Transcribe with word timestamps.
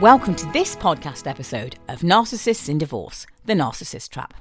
Welcome 0.00 0.34
to 0.34 0.52
this 0.52 0.76
podcast 0.76 1.26
episode 1.26 1.76
of 1.88 2.00
Narcissists 2.00 2.68
in 2.68 2.76
Divorce 2.76 3.26
The 3.46 3.54
Narcissist 3.54 4.10
Trap. 4.10 4.34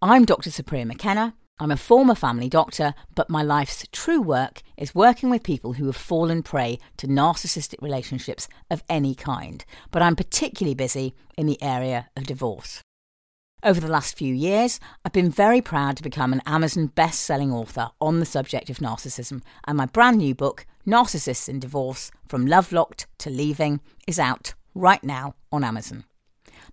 I'm 0.00 0.24
Dr. 0.24 0.48
Supriya 0.50 0.86
McKenna. 0.86 1.34
I'm 1.58 1.72
a 1.72 1.76
former 1.76 2.14
family 2.14 2.48
doctor, 2.48 2.94
but 3.16 3.28
my 3.28 3.42
life's 3.42 3.84
true 3.90 4.22
work 4.22 4.62
is 4.76 4.94
working 4.94 5.28
with 5.28 5.42
people 5.42 5.72
who 5.72 5.86
have 5.86 5.96
fallen 5.96 6.44
prey 6.44 6.78
to 6.98 7.08
narcissistic 7.08 7.82
relationships 7.82 8.46
of 8.70 8.84
any 8.88 9.16
kind. 9.16 9.64
But 9.90 10.02
I'm 10.02 10.14
particularly 10.14 10.76
busy 10.76 11.16
in 11.36 11.46
the 11.46 11.60
area 11.60 12.08
of 12.16 12.28
divorce. 12.28 12.80
Over 13.64 13.80
the 13.80 13.90
last 13.90 14.16
few 14.16 14.32
years, 14.32 14.78
I've 15.04 15.12
been 15.12 15.32
very 15.32 15.60
proud 15.60 15.96
to 15.96 16.04
become 16.04 16.32
an 16.32 16.42
Amazon 16.46 16.86
best 16.86 17.22
selling 17.22 17.50
author 17.50 17.88
on 18.00 18.20
the 18.20 18.24
subject 18.24 18.70
of 18.70 18.78
narcissism, 18.78 19.42
and 19.66 19.76
my 19.76 19.86
brand 19.86 20.18
new 20.18 20.36
book, 20.36 20.64
Narcissists 20.86 21.48
in 21.48 21.58
Divorce 21.58 22.12
From 22.28 22.46
Love 22.46 22.70
Locked 22.70 23.08
to 23.18 23.30
Leaving, 23.30 23.80
is 24.06 24.20
out 24.20 24.54
right 24.76 25.02
now 25.02 25.34
on 25.50 25.64
Amazon. 25.64 26.04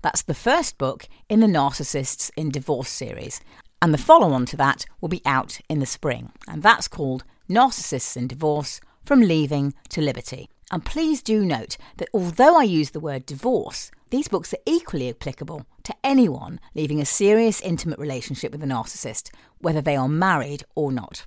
That's 0.02 0.22
the 0.22 0.34
first 0.34 0.78
book 0.78 1.08
in 1.30 1.40
the 1.40 1.48
Narcissists 1.48 2.30
in 2.36 2.50
Divorce 2.50 2.90
series, 2.90 3.40
and 3.82 3.94
the 3.94 3.98
follow 3.98 4.34
on 4.34 4.46
to 4.48 4.58
that 4.58 4.86
will 5.00 5.10
be 5.10 5.22
out 5.26 5.60
in 5.70 5.80
the 5.80 5.86
spring, 5.86 6.32
and 6.48 6.62
that's 6.62 6.88
called 6.88 7.24
Narcissists 7.50 8.18
in 8.18 8.28
Divorce 8.28 8.82
From 9.06 9.22
Leaving 9.22 9.74
to 9.90 10.02
Liberty. 10.02 10.50
And 10.72 10.84
please 10.86 11.22
do 11.22 11.46
note 11.46 11.78
that 11.98 12.10
although 12.14 12.58
I 12.60 12.64
use 12.64 12.92
the 12.92 13.00
word 13.00 13.26
divorce, 13.26 13.92
these 14.10 14.28
books 14.28 14.54
are 14.54 14.64
equally 14.66 15.10
applicable 15.10 15.66
to 15.84 15.96
anyone 16.04 16.60
leaving 16.76 17.00
a 17.00 17.06
serious 17.06 17.62
intimate 17.62 18.00
relationship 18.00 18.52
with 18.52 18.64
a 18.64 18.68
narcissist, 18.68 19.30
whether 19.60 19.82
they 19.82 19.96
are 19.96 20.10
married 20.10 20.64
or 20.76 20.92
not. 20.92 21.26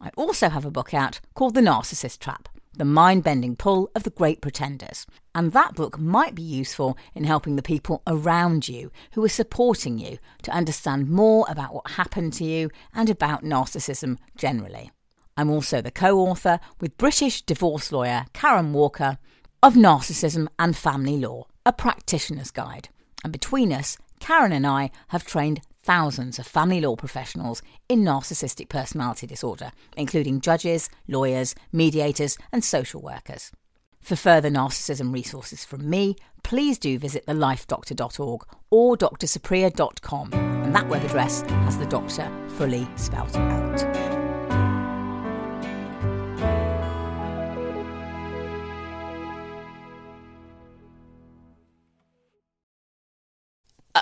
I 0.00 0.10
also 0.16 0.48
have 0.48 0.64
a 0.64 0.70
book 0.70 0.94
out 0.94 1.20
called 1.34 1.54
The 1.54 1.60
Narcissist 1.60 2.18
Trap, 2.18 2.48
the 2.76 2.84
mind 2.84 3.24
bending 3.24 3.56
pull 3.56 3.90
of 3.94 4.02
the 4.02 4.10
great 4.10 4.40
pretenders. 4.40 5.06
And 5.34 5.52
that 5.52 5.74
book 5.74 5.98
might 5.98 6.34
be 6.34 6.42
useful 6.42 6.96
in 7.14 7.24
helping 7.24 7.56
the 7.56 7.62
people 7.62 8.02
around 8.06 8.68
you 8.68 8.90
who 9.12 9.24
are 9.24 9.28
supporting 9.28 9.98
you 9.98 10.18
to 10.42 10.50
understand 10.50 11.08
more 11.08 11.46
about 11.48 11.74
what 11.74 11.92
happened 11.92 12.32
to 12.34 12.44
you 12.44 12.70
and 12.94 13.10
about 13.10 13.44
narcissism 13.44 14.18
generally. 14.36 14.90
I'm 15.36 15.50
also 15.50 15.82
the 15.82 15.90
co 15.90 16.18
author 16.18 16.60
with 16.80 16.96
British 16.96 17.42
divorce 17.42 17.92
lawyer 17.92 18.26
Karen 18.32 18.72
Walker 18.72 19.18
of 19.62 19.74
Narcissism 19.74 20.48
and 20.58 20.76
Family 20.76 21.18
Law, 21.18 21.46
a 21.64 21.72
practitioner's 21.72 22.50
guide. 22.50 22.88
And 23.24 23.32
between 23.32 23.72
us, 23.72 23.98
Karen 24.20 24.52
and 24.52 24.66
I 24.66 24.90
have 25.08 25.26
trained 25.26 25.60
thousands 25.86 26.38
of 26.40 26.46
family 26.46 26.80
law 26.80 26.96
professionals 26.96 27.62
in 27.88 28.00
narcissistic 28.00 28.68
personality 28.68 29.26
disorder, 29.26 29.70
including 29.96 30.40
judges, 30.40 30.90
lawyers, 31.06 31.54
mediators, 31.72 32.36
and 32.52 32.64
social 32.64 33.00
workers. 33.00 33.52
For 34.00 34.16
further 34.16 34.50
narcissism 34.50 35.14
resources 35.14 35.64
from 35.64 35.88
me, 35.88 36.16
please 36.42 36.78
do 36.78 36.98
visit 36.98 37.24
thelifedoctor.org 37.26 38.42
or 38.70 38.96
drsupriya.com, 38.96 40.32
and 40.32 40.74
that 40.74 40.88
web 40.88 41.04
address 41.04 41.42
has 41.42 41.78
the 41.78 41.86
doctor 41.86 42.30
fully 42.56 42.86
spelt 42.96 43.36
out. 43.36 44.15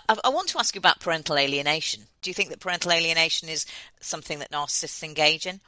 I, 0.09 0.17
I, 0.25 0.29
want 0.29 0.49
to 0.49 0.59
ask 0.59 0.75
you 0.75 0.79
about 0.79 1.01
parental 1.01 1.39
alienation. 1.39 2.05
Do 2.23 2.31
you 2.31 2.35
think 2.35 2.51
that 2.51 2.61
parental 2.61 2.93
alienation 2.93 3.49
is 3.49 3.67
something 4.01 4.39
that 4.39 4.51
narcissists 4.51 5.03
engage 5.03 5.47
in? 5.47 5.61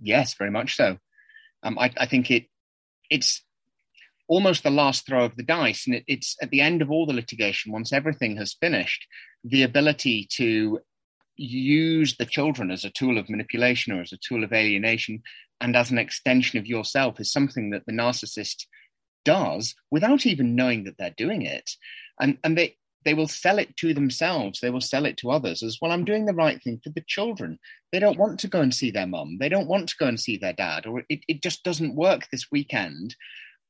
Yes, 0.00 0.34
very 0.34 0.50
much 0.50 0.76
so. 0.76 0.98
Um, 1.62 1.78
I, 1.78 1.92
I, 1.96 2.06
think 2.06 2.30
it 2.30 2.46
it's 3.08 3.42
almost 4.28 4.62
the 4.62 4.70
last 4.70 5.06
throw 5.06 5.24
of 5.24 5.36
the 5.36 5.42
dice, 5.42 5.86
and 5.86 5.96
it, 5.96 6.04
it's 6.06 6.36
at 6.42 6.50
the 6.50 6.60
end 6.60 6.82
of 6.82 6.90
all 6.90 7.06
the 7.06 7.12
litigation, 7.12 7.72
once 7.72 7.92
everything 7.92 8.36
has 8.36 8.54
finished, 8.54 9.06
the 9.44 9.62
ability 9.62 10.26
to 10.32 10.80
use 11.36 12.16
the 12.16 12.26
children 12.26 12.70
as 12.70 12.84
a 12.84 12.90
tool 12.90 13.18
of 13.18 13.30
manipulation 13.30 13.92
or 13.92 14.02
as 14.02 14.12
a 14.12 14.18
tool 14.18 14.44
of 14.44 14.52
alienation 14.52 15.22
and 15.60 15.74
as 15.74 15.90
an 15.90 15.98
extension 15.98 16.58
of 16.58 16.66
yourself 16.66 17.18
is 17.18 17.32
something 17.32 17.70
that 17.70 17.86
the 17.86 17.92
narcissist 17.92 18.66
does 19.24 19.74
without 19.90 20.26
even 20.26 20.54
knowing 20.54 20.84
that 20.84 20.96
they're 20.98 21.14
doing 21.16 21.42
it 21.42 21.70
and 22.20 22.38
and 22.44 22.56
they 22.56 22.76
they 23.04 23.14
will 23.14 23.28
sell 23.28 23.58
it 23.58 23.76
to 23.78 23.94
themselves. 23.94 24.60
They 24.60 24.70
will 24.70 24.80
sell 24.80 25.06
it 25.06 25.16
to 25.18 25.30
others 25.30 25.62
as 25.62 25.78
well. 25.80 25.92
I'm 25.92 26.04
doing 26.04 26.26
the 26.26 26.34
right 26.34 26.62
thing 26.62 26.80
for 26.82 26.90
the 26.90 27.04
children. 27.06 27.58
They 27.92 27.98
don't 27.98 28.18
want 28.18 28.38
to 28.40 28.48
go 28.48 28.60
and 28.60 28.74
see 28.74 28.90
their 28.90 29.06
mum. 29.06 29.38
They 29.40 29.48
don't 29.48 29.68
want 29.68 29.88
to 29.88 29.96
go 29.98 30.06
and 30.06 30.20
see 30.20 30.36
their 30.36 30.52
dad, 30.52 30.86
or 30.86 31.02
it, 31.08 31.20
it 31.28 31.42
just 31.42 31.64
doesn't 31.64 31.96
work 31.96 32.28
this 32.30 32.46
weekend. 32.52 33.16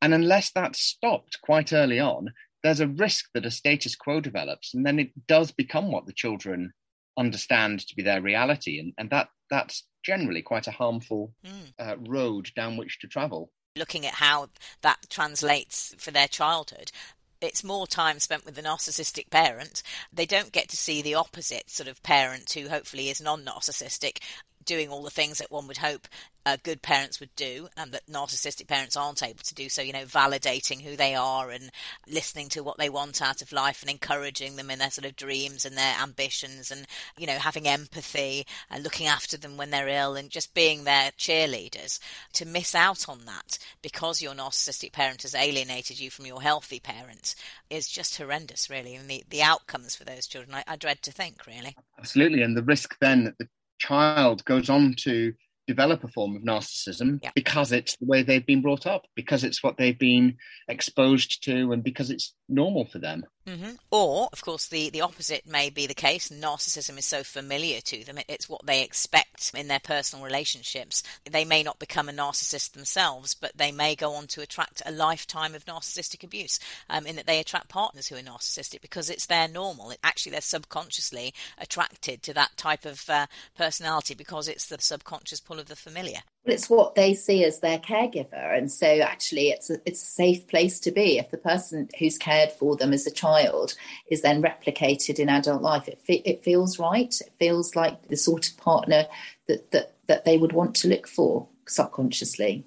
And 0.03 0.15
unless 0.15 0.51
that's 0.51 0.81
stopped 0.81 1.39
quite 1.43 1.73
early 1.73 2.01
on, 2.01 2.33
there's 2.63 2.81
a 2.81 2.89
risk 2.89 3.27
that 3.35 3.47
a 3.47 3.51
status 3.51 3.95
quo 3.95 4.21
develops, 4.21 4.75
and 4.75 4.85
then 4.85 4.99
it 4.99 5.11
does 5.27 5.53
become 5.53 5.93
what 5.93 6.07
the 6.07 6.13
children 6.13 6.73
understand 7.19 7.81
to 7.81 7.95
be 7.95 8.03
their 8.03 8.21
reality, 8.21 8.79
and, 8.79 8.93
and 8.99 9.11
that 9.11 9.29
that's 9.51 9.87
generally 10.05 10.43
quite 10.43 10.67
a 10.67 10.73
harmful 10.73 11.33
mm. 11.45 11.73
uh, 11.79 11.97
road 12.09 12.51
down 12.57 12.77
which 12.77 12.99
to 13.01 13.07
travel 13.07 13.51
looking 13.77 14.05
at 14.05 14.15
how 14.15 14.49
that 14.83 14.99
translates 15.09 15.95
for 15.99 16.11
their 16.11 16.27
childhood 16.27 16.91
it's 17.41 17.65
more 17.65 17.87
time 17.87 18.19
spent 18.19 18.45
with 18.45 18.55
the 18.55 18.63
narcissistic 18.63 19.31
parent. 19.31 19.83
They 20.13 20.27
don't 20.27 20.53
get 20.53 20.69
to 20.71 20.77
see 20.77 21.03
the 21.03 21.15
opposite 21.15 21.71
sort 21.71 21.89
of 21.89 22.03
parent 22.03 22.53
who 22.53 22.69
hopefully 22.69 23.09
is 23.09 23.21
non 23.21 23.45
narcissistic 23.45 24.19
doing 24.65 24.89
all 24.89 25.03
the 25.03 25.11
things 25.11 25.39
that 25.39 25.51
one 25.51 25.67
would 25.67 25.79
hope 25.79 26.07
uh, 26.47 26.57
good 26.63 26.81
parents 26.81 27.21
would 27.21 27.35
do 27.37 27.69
and 27.77 27.93
that 27.93 28.07
narcissistic 28.07 28.67
parents 28.67 28.97
aren't 28.97 29.23
able 29.23 29.43
to 29.43 29.55
do. 29.55 29.69
So 29.69 29.83
you 29.83 29.93
know 29.93 30.05
validating 30.05 30.81
who 30.81 30.97
they 30.97 31.15
are 31.15 31.51
and 31.51 31.71
listening 32.09 32.49
to 32.51 32.63
what 32.63 32.79
they 32.79 32.89
want 32.89 33.21
out 33.21 33.43
of 33.43 33.53
life 33.53 33.83
and 33.83 33.91
encouraging 33.91 34.57
them 34.57 34.71
in 34.71 34.79
their 34.79 34.91
sort 34.91 35.07
of 35.07 35.17
dreams 35.17 35.65
and 35.65 35.77
their 35.77 35.97
ambitions 36.01 36.71
and 36.71 36.87
you 37.19 37.27
know 37.27 37.39
having 37.39 37.69
empathy 37.69 38.47
and 38.71 38.83
looking 38.83 39.07
after 39.07 39.37
them 39.37 39.57
when 39.57 39.71
they're 39.71 39.89
ill 39.89 40.17
and 40.17 40.31
just 40.31 40.55
being 40.55 40.85
their 40.85 41.11
cheerleaders. 41.13 41.99
To 42.35 42.47
miss 42.47 42.75
out 42.75 43.09
on 43.09 43.27
that 43.27 43.59
because 43.83 44.23
your 44.23 44.35
narcissistic 44.35 44.93
parent 44.93 45.23
has 45.23 45.35
alienated 45.35 46.01
you 46.01 46.11
from 46.11 46.27
your 46.27 46.43
healthy 46.43 46.81
parents 46.81 47.37
is 47.69 47.89
just 47.89 48.17
horrendous 48.17 48.71
really 48.71 48.95
and 48.95 49.09
the, 49.09 49.23
the 49.29 49.43
outcomes 49.43 49.95
for 49.95 50.05
those 50.05 50.27
children 50.27 50.55
I, 50.55 50.65
I 50.67 50.77
dread 50.77 51.03
to 51.03 51.13
think 51.13 51.47
really. 51.47 51.77
Absolutely 51.99 52.43
and 52.43 52.57
the 52.57 52.63
risk 52.63 52.97
then 53.01 53.25
that 53.25 53.39
the 53.39 53.49
child 53.81 54.45
goes 54.45 54.71
on 54.71 54.95
to 54.99 55.33
develop 55.71 56.03
a 56.03 56.09
form 56.09 56.35
of 56.35 56.43
narcissism 56.43 57.21
yeah. 57.23 57.31
because 57.35 57.71
it's 57.71 57.97
the 57.97 58.07
way 58.07 58.23
they've 58.25 58.45
been 58.45 58.61
brought 58.61 58.87
up, 58.87 59.07
because 59.15 59.45
it's 59.45 59.63
what 59.63 59.77
they've 59.77 59.99
been 59.99 60.37
exposed 60.69 61.45
to, 61.45 61.71
and 61.71 61.85
because 61.85 62.11
it's 62.11 62.35
normal 62.49 62.87
for 62.87 62.99
them. 62.99 63.25
Mm-hmm. 63.47 63.71
Or, 63.91 64.29
of 64.33 64.43
course, 64.43 64.69
the, 64.69 64.91
the 64.91 65.01
opposite 65.01 65.47
may 65.47 65.71
be 65.71 65.87
the 65.87 65.95
case. 65.95 66.29
Narcissism 66.29 66.99
is 66.99 67.07
so 67.07 67.23
familiar 67.23 67.81
to 67.83 68.05
them, 68.05 68.19
it's 68.29 68.49
what 68.49 68.67
they 68.67 68.83
expect 68.83 69.53
in 69.57 69.69
their 69.69 69.81
personal 69.81 70.25
relationships. 70.25 71.03
They 71.31 71.45
may 71.45 71.63
not 71.63 71.79
become 71.79 72.09
a 72.09 72.13
narcissist 72.13 72.73
themselves, 72.73 73.35
but 73.35 73.57
they 73.57 73.73
may 73.73 73.95
go 73.95 74.15
on 74.15 74.27
to 74.29 74.43
attract 74.43 74.83
a 74.85 74.93
lifetime 74.93 75.55
of 75.55 75.65
narcissistic 75.65 76.25
abuse 76.25 76.59
um, 76.89 77.07
in 77.07 77.17
that 77.17 77.27
they 77.27 77.39
attract 77.39 77.69
partners 77.69 78.09
who 78.09 78.17
are 78.17 78.21
narcissistic 78.21 78.81
because 78.81 79.09
it's 79.09 79.27
their 79.27 79.49
normal. 79.49 79.91
It, 79.91 79.99
actually, 80.03 80.33
they're 80.33 80.41
subconsciously 80.41 81.33
attracted 81.59 82.23
to 82.25 82.35
that 82.35 82.57
type 82.57 82.85
of 82.85 83.09
uh, 83.09 83.27
personality 83.57 84.15
because 84.15 84.49
it's 84.49 84.67
the 84.67 84.77
subconscious 84.81 85.41
pull 85.41 85.59
of 85.61 85.69
the 85.69 85.77
familiar. 85.77 86.19
Well, 86.45 86.55
it's 86.55 86.71
what 86.71 86.95
they 86.95 87.15
see 87.15 87.45
as 87.45 87.61
their 87.61 87.79
caregiver, 87.79 88.57
and 88.57 88.71
so 88.71 88.87
actually, 88.87 89.51
it's 89.51 89.71
a, 89.71 89.77
it's 89.85 90.03
a 90.03 90.07
safe 90.07 90.47
place 90.49 90.81
to 90.81 90.91
be. 90.91 91.19
If 91.19 91.31
the 91.31 91.37
person 91.37 91.89
who's 91.99 92.19
cared 92.19 92.51
for 92.51 92.77
them 92.77 92.93
as 92.93 93.07
a 93.07 93.11
child 93.11 93.75
is 94.11 94.23
then 94.23 94.43
replicated 94.43 95.19
in 95.19 95.29
adult 95.29 95.63
life, 95.63 95.87
it 95.87 96.01
fe- 96.01 96.23
it 96.25 96.43
feels 96.43 96.79
right. 96.79 97.15
It 97.21 97.33
feels 97.39 97.77
like 97.77 98.09
the 98.09 98.17
sort 98.17 98.49
of 98.49 98.57
partner 98.57 99.07
that 99.49 99.71
that 99.73 99.95
that 100.09 100.25
they 100.25 100.39
would 100.39 100.53
want 100.53 100.75
to 100.77 100.89
look 100.89 101.07
for 101.07 101.47
subconsciously. 101.69 102.65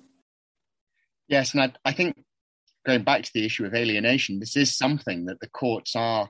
Yes, 1.27 1.53
and 1.53 1.63
I, 1.63 1.73
I 1.83 1.93
think 1.93 2.15
going 2.85 3.03
back 3.03 3.23
to 3.23 3.31
the 3.33 3.45
issue 3.45 3.65
of 3.65 3.73
alienation, 3.73 4.39
this 4.39 4.55
is 4.55 4.77
something 4.77 5.25
that 5.25 5.39
the 5.39 5.49
courts 5.49 5.95
are 5.95 6.29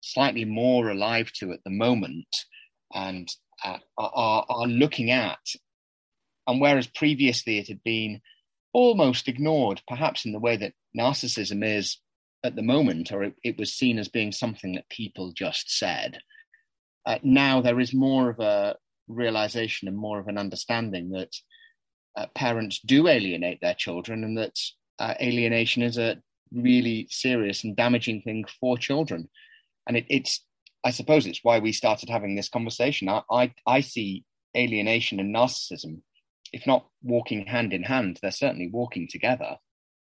slightly 0.00 0.44
more 0.44 0.90
alive 0.90 1.32
to 1.32 1.52
at 1.52 1.64
the 1.64 1.70
moment, 1.70 2.28
and 2.94 3.28
uh, 3.64 3.78
are, 3.98 4.44
are 4.48 4.66
looking 4.66 5.10
at 5.10 5.38
and 6.46 6.60
whereas 6.60 6.86
previously 6.86 7.58
it 7.58 7.68
had 7.68 7.82
been 7.82 8.20
almost 8.72 9.28
ignored, 9.28 9.80
perhaps 9.86 10.24
in 10.24 10.32
the 10.32 10.40
way 10.40 10.56
that 10.56 10.74
narcissism 10.98 11.64
is 11.64 11.98
at 12.42 12.56
the 12.56 12.62
moment, 12.62 13.12
or 13.12 13.22
it, 13.22 13.34
it 13.42 13.58
was 13.58 13.72
seen 13.72 13.98
as 13.98 14.08
being 14.08 14.32
something 14.32 14.74
that 14.74 14.88
people 14.90 15.32
just 15.32 15.70
said, 15.78 16.18
uh, 17.06 17.18
now 17.22 17.60
there 17.60 17.80
is 17.80 17.94
more 17.94 18.30
of 18.30 18.40
a 18.40 18.76
realization 19.08 19.88
and 19.88 19.96
more 19.96 20.18
of 20.18 20.28
an 20.28 20.38
understanding 20.38 21.10
that 21.10 21.34
uh, 22.16 22.26
parents 22.34 22.80
do 22.84 23.08
alienate 23.08 23.60
their 23.60 23.74
children 23.74 24.24
and 24.24 24.38
that 24.38 24.58
uh, 24.98 25.14
alienation 25.20 25.82
is 25.82 25.98
a 25.98 26.16
really 26.52 27.06
serious 27.10 27.64
and 27.64 27.76
damaging 27.76 28.22
thing 28.22 28.44
for 28.60 28.78
children. 28.78 29.28
And 29.86 29.96
it, 29.96 30.06
it's, 30.08 30.44
I 30.84 30.90
suppose 30.90 31.26
it's 31.26 31.40
why 31.42 31.58
we 31.58 31.72
started 31.72 32.08
having 32.08 32.34
this 32.34 32.48
conversation. 32.48 33.08
I, 33.08 33.22
I, 33.30 33.54
I 33.66 33.80
see 33.80 34.24
alienation 34.56 35.20
and 35.20 35.34
narcissism 35.34 36.00
if 36.54 36.66
not 36.66 36.86
walking 37.02 37.46
hand 37.46 37.72
in 37.72 37.82
hand, 37.82 38.18
they're 38.22 38.30
certainly 38.30 38.68
walking 38.68 39.08
together. 39.08 39.58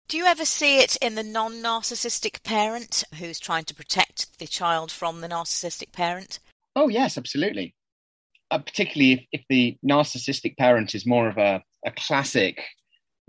Do 0.09 0.17
you 0.17 0.27
ever 0.27 0.45
see 0.45 0.81
it 0.81 0.97
in 0.97 1.15
the 1.15 1.23
non 1.23 1.55
narcissistic 1.55 2.43
parent 2.43 3.05
who's 3.19 3.39
trying 3.39 3.65
to 3.65 3.75
protect 3.75 4.39
the 4.39 4.47
child 4.47 4.91
from 4.91 5.21
the 5.21 5.29
narcissistic 5.29 5.93
parent? 5.93 6.41
Oh, 6.75 6.89
yes, 6.89 7.17
absolutely. 7.17 7.75
Uh, 8.51 8.59
particularly 8.59 9.13
if, 9.13 9.41
if 9.41 9.45
the 9.49 9.79
narcissistic 9.89 10.57
parent 10.59 10.95
is 10.95 11.07
more 11.07 11.29
of 11.29 11.39
a, 11.39 11.63
a 11.87 11.93
classic 11.93 12.63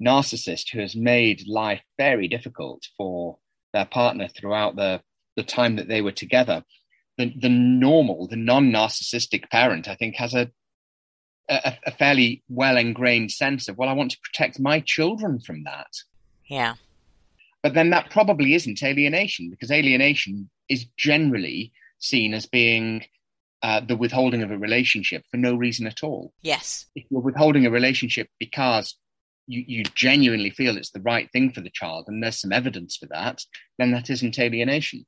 narcissist 0.04 0.74
who 0.74 0.80
has 0.80 0.96
made 0.96 1.48
life 1.48 1.82
very 1.98 2.28
difficult 2.28 2.84
for 2.98 3.38
their 3.74 3.86
partner 3.86 4.28
throughout 4.28 4.76
the, 4.76 5.02
the 5.38 5.44
time 5.44 5.76
that 5.76 5.88
they 5.88 6.02
were 6.02 6.12
together. 6.12 6.64
The, 7.18 7.32
the 7.40 7.50
normal, 7.50 8.28
the 8.28 8.36
non 8.36 8.72
narcissistic 8.72 9.50
parent, 9.52 9.88
I 9.88 9.96
think, 9.96 10.16
has 10.16 10.34
a, 10.34 10.52
a, 11.50 11.74
a 11.86 11.92
fairly 11.92 12.44
well 12.50 12.78
ingrained 12.78 13.32
sense 13.32 13.68
of, 13.68 13.78
well, 13.78 13.90
I 13.90 13.94
want 13.94 14.12
to 14.12 14.20
protect 14.24 14.60
my 14.60 14.80
children 14.80 15.40
from 15.40 15.64
that. 15.64 15.92
Yeah. 16.50 16.76
But 17.62 17.74
then 17.74 17.92
that 17.92 18.10
probably 18.10 18.54
isn't 18.56 18.84
alienation 18.84 19.50
because 19.50 19.72
alienation 19.72 20.50
is 20.70 20.86
generally 20.98 21.72
seen 22.00 22.34
as 22.34 22.46
being 22.46 23.06
uh, 23.62 23.80
the 23.80 23.96
withholding 23.96 24.44
of 24.44 24.52
a 24.52 24.58
relationship 24.58 25.24
for 25.32 25.38
no 25.38 25.56
reason 25.56 25.88
at 25.88 26.04
all. 26.04 26.34
Yes. 26.42 26.86
If 26.96 27.06
you're 27.10 27.22
withholding 27.22 27.66
a 27.66 27.72
relationship 27.72 28.28
because 28.38 28.96
you, 29.48 29.64
you 29.66 29.84
genuinely 29.96 30.50
feel 30.50 30.76
it's 30.76 30.92
the 30.92 31.02
right 31.02 31.30
thing 31.32 31.52
for 31.52 31.62
the 31.62 31.72
child 31.74 32.06
and 32.08 32.22
there's 32.22 32.42
some 32.42 32.52
evidence 32.52 32.98
for 32.98 33.06
that, 33.08 33.42
then 33.78 33.92
that 33.92 34.10
isn't 34.10 34.38
alienation. 34.38 35.06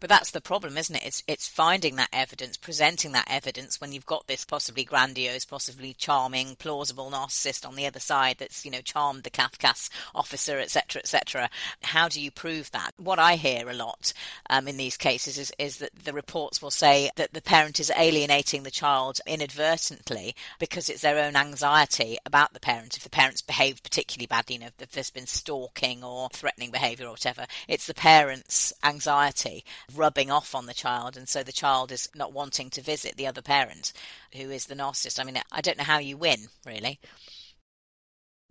But 0.00 0.10
that's 0.10 0.30
the 0.30 0.40
problem, 0.40 0.78
isn't 0.78 0.94
it? 0.94 1.04
It's 1.04 1.22
it's 1.26 1.48
finding 1.48 1.96
that 1.96 2.10
evidence, 2.12 2.56
presenting 2.56 3.12
that 3.12 3.28
evidence 3.28 3.80
when 3.80 3.92
you've 3.92 4.06
got 4.06 4.26
this 4.26 4.44
possibly 4.44 4.84
grandiose, 4.84 5.44
possibly 5.44 5.92
charming, 5.94 6.54
plausible 6.56 7.10
narcissist 7.10 7.66
on 7.66 7.74
the 7.74 7.86
other 7.86 7.98
side 7.98 8.36
that's 8.38 8.64
you 8.64 8.70
know 8.70 8.80
charmed 8.80 9.24
the 9.24 9.30
Cafcass 9.30 9.90
officer, 10.14 10.58
etc., 10.58 11.00
etc. 11.00 11.50
How 11.82 12.08
do 12.08 12.20
you 12.20 12.30
prove 12.30 12.70
that? 12.70 12.92
What 12.96 13.18
I 13.18 13.34
hear 13.36 13.68
a 13.68 13.74
lot 13.74 14.12
um, 14.48 14.68
in 14.68 14.76
these 14.76 14.96
cases 14.96 15.36
is 15.36 15.52
is 15.58 15.78
that 15.78 15.94
the 16.04 16.12
reports 16.12 16.62
will 16.62 16.70
say 16.70 17.10
that 17.16 17.32
the 17.32 17.42
parent 17.42 17.80
is 17.80 17.90
alienating 17.96 18.62
the 18.62 18.70
child 18.70 19.20
inadvertently 19.26 20.36
because 20.60 20.88
it's 20.88 21.02
their 21.02 21.18
own 21.18 21.34
anxiety 21.34 22.18
about 22.24 22.52
the 22.52 22.60
parent. 22.60 22.96
If 22.96 23.02
the 23.02 23.10
parent's 23.10 23.42
behaved 23.42 23.82
particularly 23.82 24.26
badly, 24.26 24.56
you 24.56 24.60
know, 24.60 24.68
if 24.78 24.92
there's 24.92 25.10
been 25.10 25.26
stalking 25.26 26.04
or 26.04 26.28
threatening 26.32 26.70
behaviour 26.70 27.06
or 27.06 27.10
whatever, 27.10 27.46
it's 27.66 27.86
the 27.86 27.94
parent's 27.94 28.72
anxiety 28.84 29.64
rubbing 29.94 30.30
off 30.30 30.54
on 30.54 30.66
the 30.66 30.74
child, 30.74 31.16
and 31.16 31.28
so 31.28 31.42
the 31.42 31.52
child 31.52 31.92
is 31.92 32.08
not 32.14 32.32
wanting 32.32 32.70
to 32.70 32.82
visit 32.82 33.16
the 33.16 33.26
other 33.26 33.42
parent, 33.42 33.92
who 34.34 34.50
is 34.50 34.66
the 34.66 34.74
narcissist. 34.74 35.20
I 35.20 35.24
mean, 35.24 35.40
I 35.50 35.60
don't 35.60 35.78
know 35.78 35.84
how 35.84 35.98
you 35.98 36.16
win, 36.16 36.48
really. 36.66 37.00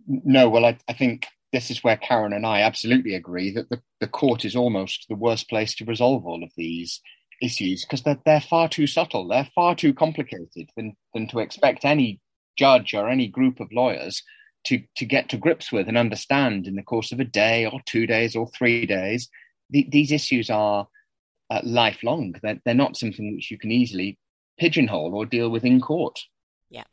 No, 0.06 0.48
well, 0.48 0.64
I, 0.64 0.78
I 0.88 0.92
think 0.92 1.26
this 1.52 1.70
is 1.70 1.82
where 1.84 1.96
Karen 1.96 2.32
and 2.32 2.46
I 2.46 2.62
absolutely 2.62 3.14
agree 3.14 3.52
that 3.52 3.68
the, 3.70 3.80
the 4.00 4.08
court 4.08 4.44
is 4.44 4.56
almost 4.56 5.06
the 5.08 5.14
worst 5.14 5.48
place 5.48 5.74
to 5.76 5.84
resolve 5.84 6.26
all 6.26 6.42
of 6.42 6.50
these 6.56 7.00
issues 7.40 7.84
because 7.84 8.02
they're, 8.02 8.18
they're 8.24 8.40
far 8.40 8.68
too 8.68 8.86
subtle, 8.86 9.28
they're 9.28 9.48
far 9.54 9.74
too 9.74 9.94
complicated 9.94 10.70
than, 10.76 10.96
than 11.14 11.28
to 11.28 11.38
expect 11.38 11.84
any 11.84 12.20
judge 12.56 12.94
or 12.94 13.08
any 13.08 13.28
group 13.28 13.60
of 13.60 13.72
lawyers 13.72 14.22
to, 14.64 14.82
to 14.96 15.06
get 15.06 15.28
to 15.28 15.36
grips 15.36 15.72
with 15.72 15.88
and 15.88 15.96
understand 15.96 16.66
in 16.66 16.74
the 16.74 16.82
course 16.82 17.12
of 17.12 17.20
a 17.20 17.24
day 17.24 17.64
or 17.64 17.80
two 17.86 18.06
days 18.06 18.34
or 18.34 18.48
three 18.48 18.84
days. 18.84 19.28
The, 19.70 19.86
these 19.90 20.12
issues 20.12 20.50
are 20.50 20.88
uh, 21.50 21.60
lifelong. 21.64 22.34
They're, 22.42 22.60
they're 22.64 22.74
not 22.74 22.96
something 22.96 23.34
which 23.34 23.50
you 23.50 23.58
can 23.58 23.70
easily 23.70 24.18
pigeonhole 24.58 25.14
or 25.14 25.26
deal 25.26 25.50
with 25.50 25.64
in 25.64 25.80
court. 25.80 26.20
Yeah. 26.68 26.84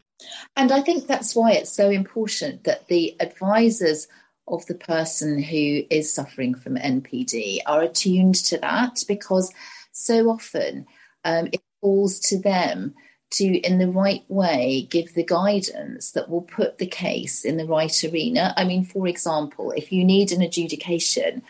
And 0.56 0.72
I 0.72 0.81
think 0.81 1.07
that's 1.07 1.36
why 1.36 1.52
it's 1.54 1.72
so 1.72 1.90
important 1.90 2.63
that 2.63 2.88
the 2.88 3.16
advisors 3.19 4.07
of 4.48 4.66
the 4.68 4.75
person 4.75 5.42
who 5.42 5.84
is 5.90 6.13
suffering 6.13 6.54
from 6.54 6.75
NPD 6.75 7.60
are 7.66 7.81
attuned 7.81 8.36
to 8.36 8.57
that 8.60 9.04
because 9.07 9.52
so 9.92 10.30
often 10.30 10.86
um, 11.24 11.48
it 11.51 11.62
falls 11.81 12.19
to 12.19 12.40
them 12.40 12.94
to, 13.31 13.46
in 13.46 13.80
the 13.80 13.90
right 13.90 14.24
way, 14.28 14.88
give 14.90 15.13
the 15.13 15.24
guidance 15.24 16.12
that 16.12 16.30
will 16.30 16.44
put 16.44 16.78
the 16.78 16.86
case 16.86 17.44
in 17.44 17.58
the 17.58 17.66
right 17.66 18.04
arena. 18.04 18.54
I 18.56 18.63
mean, 18.63 18.86
for 18.86 19.08
example, 19.08 19.72
if 19.72 19.92
you 19.92 20.06
need 20.06 20.31
an 20.31 20.42
adjudication 20.42 21.42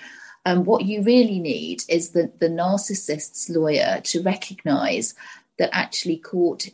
um, 0.46 0.64
what 0.64 0.86
you 0.86 1.02
really 1.02 1.40
need 1.40 1.84
is 1.90 2.12
the, 2.12 2.32
the 2.40 2.50
narcissist's 2.50 3.50
lawyer 3.50 4.00
to 4.06 4.22
recognize 4.22 5.16
that 5.58 5.70
actually 5.74 6.18
court 6.18 6.70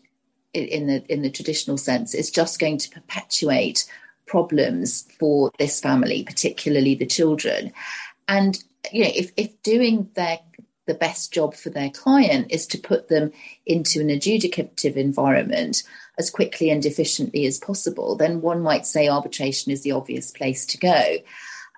in 0.54 0.88
the 0.88 1.06
in 1.08 1.22
the 1.22 1.30
traditional 1.30 1.78
sense 1.78 2.14
is 2.14 2.30
just 2.30 2.60
going 2.60 2.78
to 2.78 2.90
perpetuate 2.90 3.86
problems 4.26 5.04
for 5.18 5.52
this 5.58 5.80
family, 5.80 6.24
particularly 6.24 6.96
the 6.96 7.06
children. 7.06 7.72
And 8.28 8.62
you 8.92 9.04
know, 9.04 9.12
if, 9.16 9.32
if 9.38 9.62
doing 9.64 10.10
their 10.16 10.40
the 10.88 10.94
best 10.94 11.32
job 11.32 11.56
for 11.56 11.70
their 11.70 11.90
client 11.90 12.48
is 12.50 12.68
to 12.68 12.78
put 12.78 13.08
them 13.08 13.32
into 13.66 14.02
an 14.02 14.08
adjudicative 14.08 14.96
environment 14.96 15.84
as 16.18 16.30
quickly 16.30 16.70
and 16.70 16.86
efficiently 16.86 17.46
as 17.46 17.60
possible, 17.60 18.16
then 18.16 18.42
one 18.42 18.62
might 18.62 18.86
say 18.86 19.08
arbitration 19.08 19.72
is 19.72 19.84
the 19.84 19.92
obvious 19.92 20.32
place 20.32 20.66
to 20.66 20.78
go. 20.78 21.18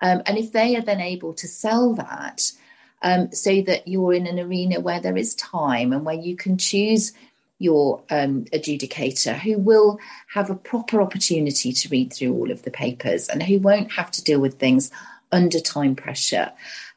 Um, 0.04 0.22
and 0.26 0.36
if 0.36 0.52
they 0.52 0.76
are 0.76 0.82
then 0.82 1.00
able 1.00 1.32
to 1.32 1.48
sell 1.48 1.94
that 1.94 2.52
um, 3.00 3.32
so 3.32 3.62
that 3.62 3.88
you're 3.88 4.12
in 4.12 4.26
an 4.26 4.38
arena 4.38 4.78
where 4.78 5.00
there 5.00 5.16
is 5.16 5.34
time 5.34 5.94
and 5.94 6.04
where 6.04 6.14
you 6.14 6.36
can 6.36 6.58
choose 6.58 7.14
your 7.58 8.02
um, 8.10 8.44
adjudicator 8.52 9.34
who 9.34 9.56
will 9.56 9.98
have 10.34 10.50
a 10.50 10.54
proper 10.54 11.00
opportunity 11.00 11.72
to 11.72 11.88
read 11.88 12.12
through 12.12 12.34
all 12.34 12.50
of 12.50 12.64
the 12.64 12.70
papers 12.70 13.30
and 13.30 13.42
who 13.42 13.58
won't 13.58 13.92
have 13.92 14.10
to 14.10 14.22
deal 14.22 14.40
with 14.40 14.58
things 14.58 14.90
under 15.32 15.58
time 15.58 15.96
pressure 15.96 16.52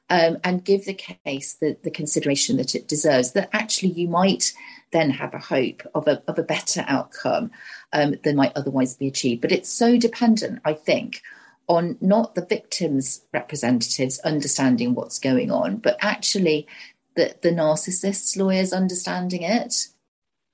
um, 0.09 0.37
and 0.43 0.65
give 0.65 0.83
the 0.83 0.93
case 0.93 1.53
the, 1.53 1.77
the 1.83 1.91
consideration 1.91 2.57
that 2.57 2.75
it 2.75 2.89
deserves, 2.89 3.31
that 3.31 3.49
actually 3.53 3.93
you 3.93 4.09
might 4.09 4.51
then 4.91 5.11
have 5.11 5.33
a 5.33 5.39
hope 5.39 5.81
of 5.95 6.09
a, 6.09 6.21
of 6.27 6.37
a 6.37 6.43
better 6.43 6.83
outcome 6.89 7.51
um, 7.93 8.15
than 8.25 8.35
might 8.35 8.51
otherwise 8.57 8.97
be 8.97 9.07
achieved. 9.07 9.41
But 9.41 9.53
it's 9.53 9.69
so 9.69 9.97
dependent, 9.97 10.59
I 10.65 10.73
think, 10.73 11.21
on 11.67 11.97
not 11.99 12.35
the 12.35 12.45
victims' 12.45 13.21
representatives 13.33 14.19
understanding 14.19 14.95
what's 14.95 15.19
going 15.19 15.51
on, 15.51 15.77
but 15.77 15.97
actually 16.01 16.67
the, 17.15 17.35
the 17.41 17.49
narcissist's 17.49 18.37
lawyers 18.37 18.71
understanding 18.71 19.43
it. 19.43 19.87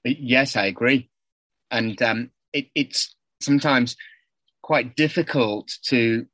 Yes, 0.03 0.55
I 0.55 0.65
agree. 0.65 1.09
And 1.69 2.01
um, 2.01 2.31
it, 2.51 2.67
it's 2.75 3.15
sometimes 3.41 3.95
quite 4.61 4.95
difficult 4.95 5.71
to 5.83 6.25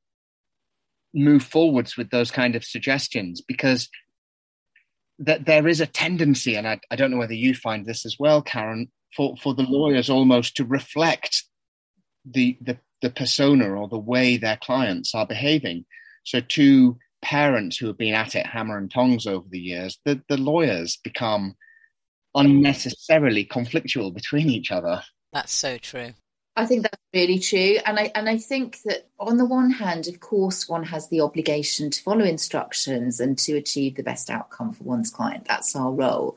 move 1.13 1.43
forwards 1.43 1.97
with 1.97 2.09
those 2.11 2.31
kind 2.31 2.55
of 2.55 2.63
suggestions 2.63 3.41
because 3.41 3.89
that 5.17 5.45
there 5.45 5.67
is 5.67 5.81
a 5.81 5.85
tendency, 5.85 6.55
and 6.55 6.67
I, 6.67 6.79
I 6.89 6.95
don't 6.95 7.11
know 7.11 7.17
whether 7.17 7.33
you 7.33 7.53
find 7.53 7.85
this 7.85 8.05
as 8.05 8.15
well, 8.17 8.41
Karen, 8.41 8.89
for, 9.15 9.35
for 9.35 9.53
the 9.53 9.63
lawyers 9.63 10.09
almost 10.09 10.55
to 10.57 10.65
reflect 10.65 11.43
the, 12.23 12.57
the 12.61 12.77
the 13.01 13.09
persona 13.09 13.69
or 13.69 13.87
the 13.87 13.97
way 13.97 14.37
their 14.37 14.57
clients 14.57 15.13
are 15.15 15.25
behaving. 15.25 15.85
So, 16.23 16.41
to 16.41 16.97
parents 17.21 17.77
who 17.77 17.87
have 17.87 17.97
been 17.97 18.13
at 18.13 18.35
it 18.35 18.45
hammer 18.45 18.77
and 18.77 18.89
tongs 18.89 19.27
over 19.27 19.47
the 19.49 19.59
years, 19.59 19.99
the, 20.05 20.21
the 20.29 20.37
lawyers 20.37 20.97
become 21.03 21.55
unnecessarily 22.35 23.45
conflictual 23.45 24.13
between 24.13 24.49
each 24.49 24.71
other. 24.71 25.01
That's 25.33 25.53
so 25.53 25.77
true. 25.77 26.13
I 26.55 26.65
think 26.65 26.83
that's 26.83 27.01
really 27.13 27.39
true, 27.39 27.77
and 27.85 27.97
I 27.97 28.11
and 28.15 28.27
I 28.27 28.37
think 28.37 28.81
that 28.83 29.07
on 29.17 29.37
the 29.37 29.45
one 29.45 29.71
hand, 29.71 30.07
of 30.07 30.19
course, 30.19 30.67
one 30.67 30.83
has 30.83 31.07
the 31.07 31.21
obligation 31.21 31.89
to 31.89 32.03
follow 32.03 32.25
instructions 32.25 33.21
and 33.21 33.37
to 33.39 33.55
achieve 33.55 33.95
the 33.95 34.03
best 34.03 34.29
outcome 34.29 34.73
for 34.73 34.83
one's 34.83 35.09
client. 35.09 35.45
That's 35.47 35.73
our 35.75 35.91
role. 35.91 36.35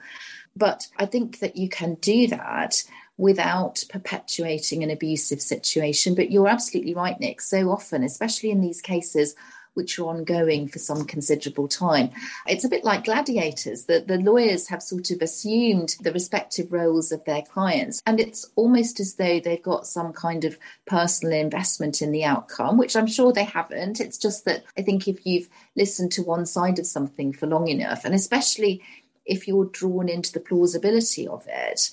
But 0.55 0.87
I 0.97 1.07
think 1.07 1.41
that 1.41 1.57
you 1.57 1.69
can 1.69 1.95
do 1.95 2.29
that 2.29 2.85
without 3.17 3.85
perpetuating 3.91 4.83
an 4.83 4.91
abusive 4.91 5.41
situation. 5.41 6.15
But 6.15 6.31
you're 6.31 6.49
absolutely 6.49 6.95
right, 6.95 7.19
Nick. 7.21 7.41
So 7.41 7.71
often, 7.71 8.03
especially 8.03 8.51
in 8.51 8.61
these 8.61 8.81
cases 8.81 9.35
which 9.75 9.99
are 9.99 10.05
ongoing 10.05 10.69
for 10.69 10.79
some 10.79 11.05
considerable 11.05 11.69
time. 11.69 12.11
It's 12.47 12.65
a 12.65 12.69
bit 12.69 12.85
like 12.85 13.05
gladiators. 13.05 13.85
The, 13.87 14.05
the 14.07 14.19
lawyers 14.19 14.69
have 14.69 14.83
sort 14.83 15.11
of 15.11 15.23
assumed 15.23 15.97
the 16.01 16.13
respective 16.13 16.73
roles 16.73 17.13
of 17.13 17.25
their 17.25 17.43
clients, 17.43 18.03
and 18.07 18.21
it's 18.21 18.51
almost 18.57 19.01
as 19.01 19.15
though 19.15 19.41
they've 19.41 19.63
got 19.63 19.87
some 19.87 20.13
kind 20.13 20.45
of 20.45 20.59
personal 20.87 21.39
investment 21.39 22.03
in 22.03 22.13
the 22.13 22.25
outcome, 22.25 22.77
which 22.77 22.97
I'm 22.97 23.07
sure 23.07 23.33
they 23.33 23.45
haven't. 23.45 24.01
It's 24.01 24.19
just 24.19 24.45
that 24.45 24.65
I 24.77 24.83
think 24.83 25.09
if 25.09 25.25
you've 25.25 25.49
listened 25.77 26.13
to 26.13 26.23
one 26.23 26.47
side 26.47 26.79
of 26.79 26.87
something 26.87 27.33
for 27.33 27.47
long 27.47 27.69
enough, 27.69 28.05
and 28.05 28.15
especially 28.15 28.83
if 29.25 29.47
you're 29.47 29.67
drawn 29.67 30.09
into 30.09 30.33
the 30.33 30.41
plausibility 30.41 31.29
of 31.29 31.47
it, 31.49 31.91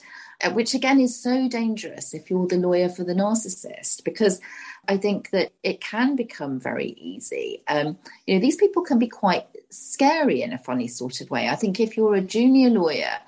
which 0.54 0.74
again 0.74 1.00
is 1.00 1.22
so 1.22 1.50
dangerous 1.50 2.14
if 2.14 2.30
you're 2.30 2.48
the 2.48 2.58
lawyer 2.58 2.90
for 2.90 3.04
the 3.04 3.14
narcissist, 3.14 4.04
because 4.04 4.40
I 4.88 4.98
think 4.98 5.32
that 5.32 5.52
it 5.64 5.82
can 5.82 6.16
become 6.16 6.60
very 6.60 6.96
easy. 6.98 7.64
Um, 7.68 7.98
you 8.26 8.36
know, 8.36 8.42
these 8.42 8.56
people 8.56 8.84
can 8.84 9.00
be 9.00 9.08
quite 9.08 9.48
scary 9.70 10.42
in 10.42 10.54
a 10.54 10.58
funny 10.58 10.88
sort 10.88 11.22
of 11.22 11.30
way. 11.30 11.48
I 11.50 11.56
think 11.56 11.80
if 11.80 11.98
you're 11.98 12.16
a 12.16 12.22
junior 12.22 12.70
lawyer, 12.70 13.20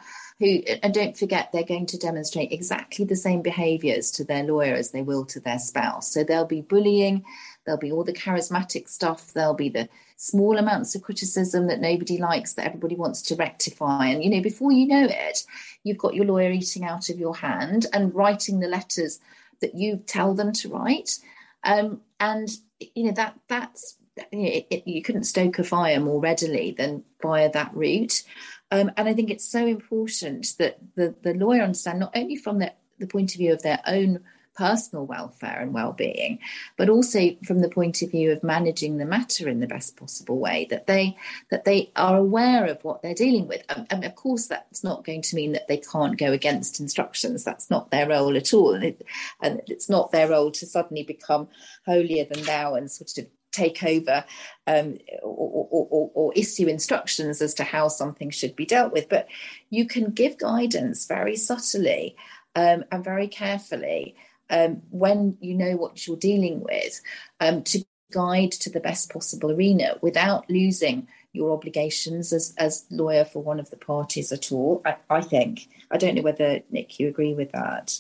who 0.42 0.64
and 0.82 0.94
don't 0.94 1.16
forget 1.16 1.52
they're 1.52 1.64
going 1.64 1.86
to 1.86 1.98
demonstrate 1.98 2.52
exactly 2.52 3.06
the 3.06 3.16
same 3.16 3.44
behaviors 3.44 4.10
to 4.10 4.24
their 4.24 4.44
lawyer 4.44 4.74
as 4.74 4.90
they 4.90 5.04
will 5.04 5.24
to 5.24 5.40
their 5.40 5.60
spouse 5.60 6.12
so 6.12 6.24
they'll 6.24 6.46
be 6.46 6.62
bullying 6.62 7.24
there'll 7.66 7.80
be 7.80 7.92
all 7.92 8.04
the 8.04 8.14
charismatic 8.14 8.88
stuff, 8.88 9.34
there'll 9.34 9.54
be 9.54 9.70
the 9.70 9.88
small 10.18 10.58
amounts 10.58 10.96
of 10.96 11.02
criticism 11.02 11.68
that 11.68 11.80
nobody 11.80 12.18
likes, 12.18 12.54
that 12.54 12.66
everybody 12.66 12.96
wants 12.96 13.22
to 13.24 13.36
rectify. 13.36 14.08
And, 14.08 14.24
you 14.24 14.30
know, 14.30 14.42
before 14.42 14.72
you 14.72 14.88
know 14.88 15.08
it, 15.10 15.44
you've 15.84 15.98
got 15.98 16.16
your 16.16 16.26
lawyer 16.26 16.52
eating 16.52 16.84
out 16.84 17.10
of 17.10 17.20
your 17.20 17.36
hand 17.36 17.88
and 17.94 18.14
writing 18.14 18.60
the 18.60 18.68
letters 18.68 19.20
that 19.62 19.76
you 19.76 19.98
tell 19.98 20.34
them 20.34 20.52
to 20.54 20.70
write. 20.70 21.20
Um, 21.64 22.02
and, 22.20 22.50
you 22.96 23.06
know, 23.06 23.14
that 23.14 23.40
that's, 23.48 23.98
you, 24.32 24.40
know, 24.40 24.48
it, 24.48 24.68
it, 24.70 24.88
you 24.88 25.02
couldn't 25.02 25.24
stoke 25.24 25.60
a 25.60 25.64
fire 25.64 26.00
more 26.00 26.20
readily 26.20 26.76
than 26.78 27.04
via 27.22 27.52
that 27.52 27.72
route. 27.76 28.24
Um, 28.72 28.92
and 28.98 29.08
I 29.08 29.14
think 29.14 29.30
it's 29.30 29.48
so 29.48 29.66
important 29.66 30.54
that 30.58 30.78
the, 30.96 31.16
the 31.24 31.34
lawyer 31.34 31.64
understand 31.64 32.00
not 32.00 32.16
only 32.16 32.36
from 32.36 32.60
the, 32.60 32.74
the 33.00 33.08
point 33.08 33.34
of 33.34 33.38
view 33.38 33.54
of 33.54 33.64
their 33.64 33.82
own 33.86 34.22
personal 34.56 35.06
welfare 35.06 35.60
and 35.62 35.74
well-being 35.74 36.40
but 36.78 36.90
also 36.90 37.36
from 37.46 37.60
the 37.60 37.70
point 37.70 38.02
of 38.02 38.12
view 38.12 38.32
of 38.32 38.44
managing 38.44 38.98
the 38.98 39.06
matter 39.06 39.48
in 39.48 39.60
the 39.60 39.68
best 39.68 39.96
possible 39.98 40.40
way 40.40 40.68
that 40.70 40.88
they 40.88 41.16
that 41.50 41.66
they 41.66 41.92
are 41.96 42.18
aware 42.18 42.66
of 42.66 42.84
what 42.84 43.02
they're 43.02 43.14
dealing 43.14 43.48
with. 43.48 43.64
And, 43.90 44.04
of 44.04 44.16
course 44.16 44.48
that's 44.48 44.84
not 44.84 45.06
going 45.06 45.22
to 45.24 45.36
mean 45.36 45.54
that 45.54 45.68
they 45.68 45.78
can't 45.78 46.18
go 46.18 46.32
against 46.32 46.80
instructions. 46.80 47.44
That's 47.44 47.70
not 47.70 47.92
their 47.92 48.10
role 48.10 48.36
at 48.36 48.54
all. 48.54 48.74
And, 48.74 48.84
it, 48.84 49.06
and 49.42 49.62
it's 49.68 49.90
not 49.90 50.12
their 50.12 50.30
role 50.30 50.52
to 50.52 50.66
suddenly 50.66 51.04
become 51.04 51.48
holier 51.86 52.26
than 52.26 52.44
thou 52.44 52.76
and 52.76 52.90
sort 52.92 53.18
of 53.18 53.28
take 53.52 53.84
over 53.84 54.24
um, 54.66 54.98
or, 55.22 55.68
or, 55.70 55.88
or, 55.90 56.12
or, 56.14 56.34
issue 56.36 56.68
instructions 56.68 57.42
as 57.42 57.54
to 57.54 57.66
how 57.66 57.90
something 57.90 58.30
should 58.30 58.56
be 58.56 58.66
dealt 58.66 58.94
with. 58.94 59.10
But 59.10 59.28
you 59.70 59.86
can 59.86 60.12
give 60.12 60.38
guidance 60.38 61.06
very 61.06 61.36
subtly 61.36 62.16
um, 62.56 62.86
and 62.92 63.04
very 63.04 63.28
carefully 63.28 64.16
um, 64.52 64.82
when 64.90 65.38
you 65.40 65.56
know 65.56 65.76
what 65.78 66.06
you're 66.06 66.18
dealing 66.18 66.62
with 66.62 67.02
um, 67.40 67.64
to 67.64 67.84
guide 68.12 68.52
to 68.52 68.70
the 68.70 68.80
best 68.80 69.12
possible 69.12 69.52
arena 69.52 69.96
without 70.02 70.50
losing 70.50 71.08
your 71.34 71.54
obligations 71.54 72.34
as 72.34 72.54
as 72.58 72.86
lawyer 72.92 73.26
for 73.26 73.42
one 73.42 73.60
of 73.60 73.70
the 73.70 73.78
parties 73.78 74.32
at 74.32 74.52
all. 74.52 74.82
I, 74.86 74.98
I 75.10 75.22
think. 75.22 75.70
I 75.90 75.98
don't 75.98 76.16
know 76.16 76.22
whether 76.22 76.60
Nick 76.70 77.00
you 77.00 77.08
agree 77.08 77.34
with 77.34 77.52
that. 77.54 77.98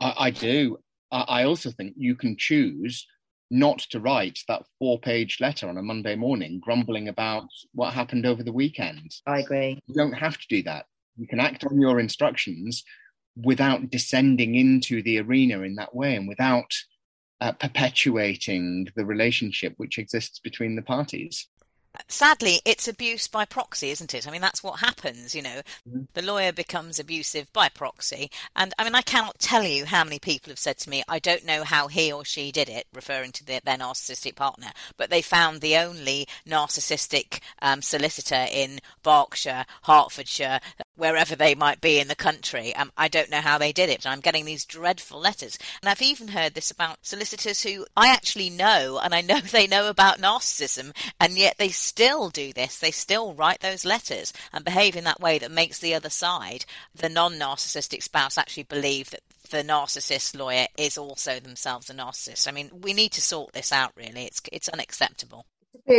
I, 0.00 0.14
I 0.18 0.30
do. 0.30 0.78
I, 1.12 1.20
I 1.20 1.44
also 1.44 1.70
think 1.70 1.94
you 1.96 2.16
can 2.16 2.36
choose 2.36 3.06
not 3.50 3.78
to 3.78 4.00
write 4.00 4.38
that 4.48 4.64
four 4.78 4.98
page 4.98 5.38
letter 5.40 5.68
on 5.68 5.76
a 5.76 5.82
Monday 5.82 6.16
morning 6.16 6.58
grumbling 6.60 7.08
about 7.08 7.46
what 7.74 7.92
happened 7.92 8.26
over 8.26 8.42
the 8.42 8.52
weekend. 8.52 9.14
I 9.26 9.40
agree. 9.40 9.78
You 9.86 9.94
don't 9.94 10.12
have 10.12 10.38
to 10.38 10.46
do 10.48 10.62
that. 10.64 10.86
You 11.16 11.28
can 11.28 11.38
act 11.38 11.64
on 11.64 11.80
your 11.80 12.00
instructions 12.00 12.82
without 13.36 13.90
descending 13.90 14.54
into 14.54 15.02
the 15.02 15.18
arena 15.18 15.60
in 15.60 15.74
that 15.76 15.94
way 15.94 16.14
and 16.14 16.28
without 16.28 16.72
uh, 17.40 17.52
perpetuating 17.52 18.86
the 18.96 19.04
relationship 19.04 19.74
which 19.76 19.98
exists 19.98 20.38
between 20.38 20.76
the 20.76 20.82
parties 20.82 21.48
sadly, 22.08 22.60
it's 22.64 22.88
abuse 22.88 23.28
by 23.28 23.44
proxy, 23.44 23.90
isn't 23.90 24.14
it? 24.14 24.26
I 24.26 24.30
mean, 24.30 24.40
that's 24.40 24.62
what 24.62 24.80
happens, 24.80 25.34
you 25.34 25.42
know. 25.42 25.60
Mm-hmm. 25.88 26.02
The 26.14 26.22
lawyer 26.22 26.52
becomes 26.52 26.98
abusive 26.98 27.52
by 27.52 27.68
proxy. 27.68 28.30
And 28.56 28.74
I 28.78 28.84
mean, 28.84 28.94
I 28.94 29.02
cannot 29.02 29.38
tell 29.38 29.62
you 29.62 29.84
how 29.84 30.04
many 30.04 30.18
people 30.18 30.50
have 30.50 30.58
said 30.58 30.78
to 30.78 30.90
me, 30.90 31.02
I 31.08 31.18
don't 31.18 31.44
know 31.44 31.64
how 31.64 31.88
he 31.88 32.12
or 32.12 32.24
she 32.24 32.52
did 32.52 32.68
it, 32.68 32.86
referring 32.92 33.32
to 33.32 33.44
their, 33.44 33.60
their 33.64 33.78
narcissistic 33.78 34.34
partner, 34.34 34.68
but 34.96 35.10
they 35.10 35.22
found 35.22 35.60
the 35.60 35.76
only 35.76 36.26
narcissistic 36.46 37.40
um, 37.62 37.82
solicitor 37.82 38.46
in 38.50 38.80
Berkshire, 39.02 39.64
Hertfordshire, 39.84 40.60
wherever 40.96 41.34
they 41.34 41.54
might 41.54 41.80
be 41.80 41.98
in 41.98 42.08
the 42.08 42.14
country. 42.14 42.74
Um, 42.74 42.92
I 42.96 43.08
don't 43.08 43.30
know 43.30 43.40
how 43.40 43.58
they 43.58 43.72
did 43.72 43.90
it. 43.90 44.06
I'm 44.06 44.20
getting 44.20 44.44
these 44.44 44.64
dreadful 44.64 45.20
letters. 45.20 45.58
And 45.82 45.88
I've 45.88 46.02
even 46.02 46.28
heard 46.28 46.54
this 46.54 46.70
about 46.70 47.04
solicitors 47.04 47.62
who 47.62 47.86
I 47.96 48.08
actually 48.08 48.50
know, 48.50 49.00
and 49.02 49.14
I 49.14 49.20
know 49.20 49.40
they 49.52 49.66
know 49.66 49.88
about 49.88 50.18
narcissism, 50.18 50.94
and 51.20 51.36
yet 51.36 51.56
they 51.58 51.68
still 51.68 52.30
do 52.30 52.52
this. 52.52 52.78
They 52.78 52.90
still 52.90 53.34
write 53.34 53.60
those 53.60 53.84
letters 53.84 54.32
and 54.52 54.64
behave 54.64 54.96
in 54.96 55.04
that 55.04 55.20
way 55.20 55.38
that 55.38 55.50
makes 55.50 55.78
the 55.78 55.94
other 55.94 56.10
side, 56.10 56.64
the 56.94 57.08
non 57.08 57.34
narcissistic 57.34 58.02
spouse, 58.02 58.38
actually 58.38 58.64
believe 58.64 59.10
that 59.10 59.22
the 59.50 59.62
narcissist 59.62 60.36
lawyer 60.36 60.66
is 60.78 60.96
also 60.96 61.38
themselves 61.38 61.90
a 61.90 61.94
narcissist. 61.94 62.48
I 62.48 62.52
mean, 62.52 62.70
we 62.80 62.94
need 62.94 63.12
to 63.12 63.22
sort 63.22 63.52
this 63.52 63.72
out, 63.72 63.92
really. 63.96 64.24
It's, 64.24 64.40
it's 64.52 64.68
unacceptable 64.68 65.46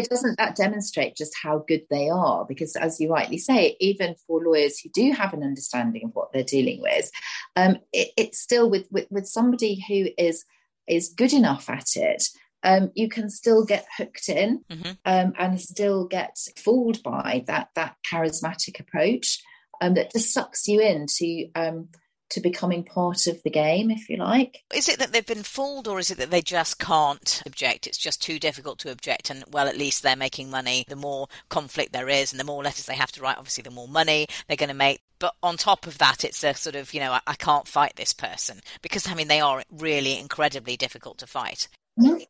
doesn't 0.10 0.38
that 0.38 0.56
demonstrate 0.56 1.16
just 1.16 1.34
how 1.42 1.64
good 1.68 1.82
they 1.90 2.10
are 2.10 2.46
because 2.46 2.76
as 2.76 3.00
you 3.00 3.10
rightly 3.12 3.38
say 3.38 3.76
even 3.80 4.16
for 4.28 4.44
lawyers 4.44 4.80
who 4.80 4.90
do 4.90 5.12
have 5.12 5.34
an 5.34 5.44
understanding 5.44 6.04
of 6.06 6.12
what 6.14 6.32
they're 6.32 6.44
dealing 6.44 6.82
with 6.82 7.10
um, 7.56 7.78
it, 7.94 8.10
it's 8.18 8.40
still 8.40 8.70
with, 8.70 8.88
with, 8.92 9.08
with 9.10 9.28
somebody 9.28 9.84
who 9.88 10.08
is 10.18 10.46
is 10.88 11.14
good 11.16 11.34
enough 11.34 11.70
at 11.70 11.96
it 11.96 12.24
um, 12.64 12.92
you 12.96 13.08
can 13.08 13.30
still 13.30 13.64
get 13.64 13.86
hooked 13.98 14.28
in 14.28 14.64
mm-hmm. 14.70 14.92
um, 15.06 15.34
and 15.38 15.62
still 15.62 16.08
get 16.08 16.38
fooled 16.58 17.04
by 17.04 17.44
that 17.48 17.70
that 17.76 17.96
charismatic 18.12 18.80
approach 18.80 19.40
um, 19.82 19.94
that 19.94 20.12
just 20.12 20.34
sucks 20.34 20.68
you 20.68 20.82
into 20.82 21.48
um, 21.56 21.90
to 22.32 22.42
becoming 22.42 22.84
part 22.84 23.28
of 23.28 23.42
the 23.44 23.50
game, 23.50 23.92
if 23.92 24.10
you 24.10 24.18
like. 24.18 24.64
Is 24.74 24.90
it 24.90 25.00
that 25.00 25.14
they've 25.14 25.26
been 25.26 25.44
fooled, 25.44 25.88
or 25.88 26.00
is 26.00 26.12
it 26.12 26.18
that 26.18 26.32
they 26.32 26.42
just 26.42 26.80
can't 26.80 27.42
object? 27.46 27.88
It's 27.88 27.98
just 27.98 28.22
too 28.22 28.40
difficult 28.40 28.80
to 28.80 28.92
object, 28.92 29.30
and 29.30 29.44
well, 29.52 29.68
at 29.68 29.78
least 29.78 30.04
they're 30.04 30.16
making 30.16 30.50
money. 30.50 30.86
The 30.88 30.96
more 30.96 31.28
conflict 31.50 31.94
there 31.94 32.10
is, 32.10 32.32
and 32.32 32.40
the 32.40 32.46
more 32.46 32.64
letters 32.64 32.86
they 32.86 32.96
have 32.96 33.12
to 33.14 33.22
write, 33.22 33.38
obviously, 33.38 33.62
the 33.62 33.72
more 33.72 33.88
money 33.88 34.28
they're 34.48 34.58
going 34.58 34.70
to 34.70 34.76
make. 34.76 35.02
But 35.20 35.36
on 35.42 35.58
top 35.58 35.88
of 35.88 35.98
that, 36.00 36.24
it's 36.24 36.44
a 36.44 36.54
sort 36.54 36.76
of, 36.76 36.94
you 36.94 37.00
know, 37.00 37.14
I, 37.14 37.22
I 37.28 37.36
can't 37.36 37.68
fight 37.68 37.96
this 37.96 38.14
person 38.14 38.60
because, 38.82 39.08
I 39.08 39.14
mean, 39.14 39.28
they 39.28 39.40
are 39.40 39.64
really 39.72 40.20
incredibly 40.20 40.76
difficult 40.78 41.20
to 41.20 41.28
fight. 41.28 41.68
Mm-hmm. 42.00 42.24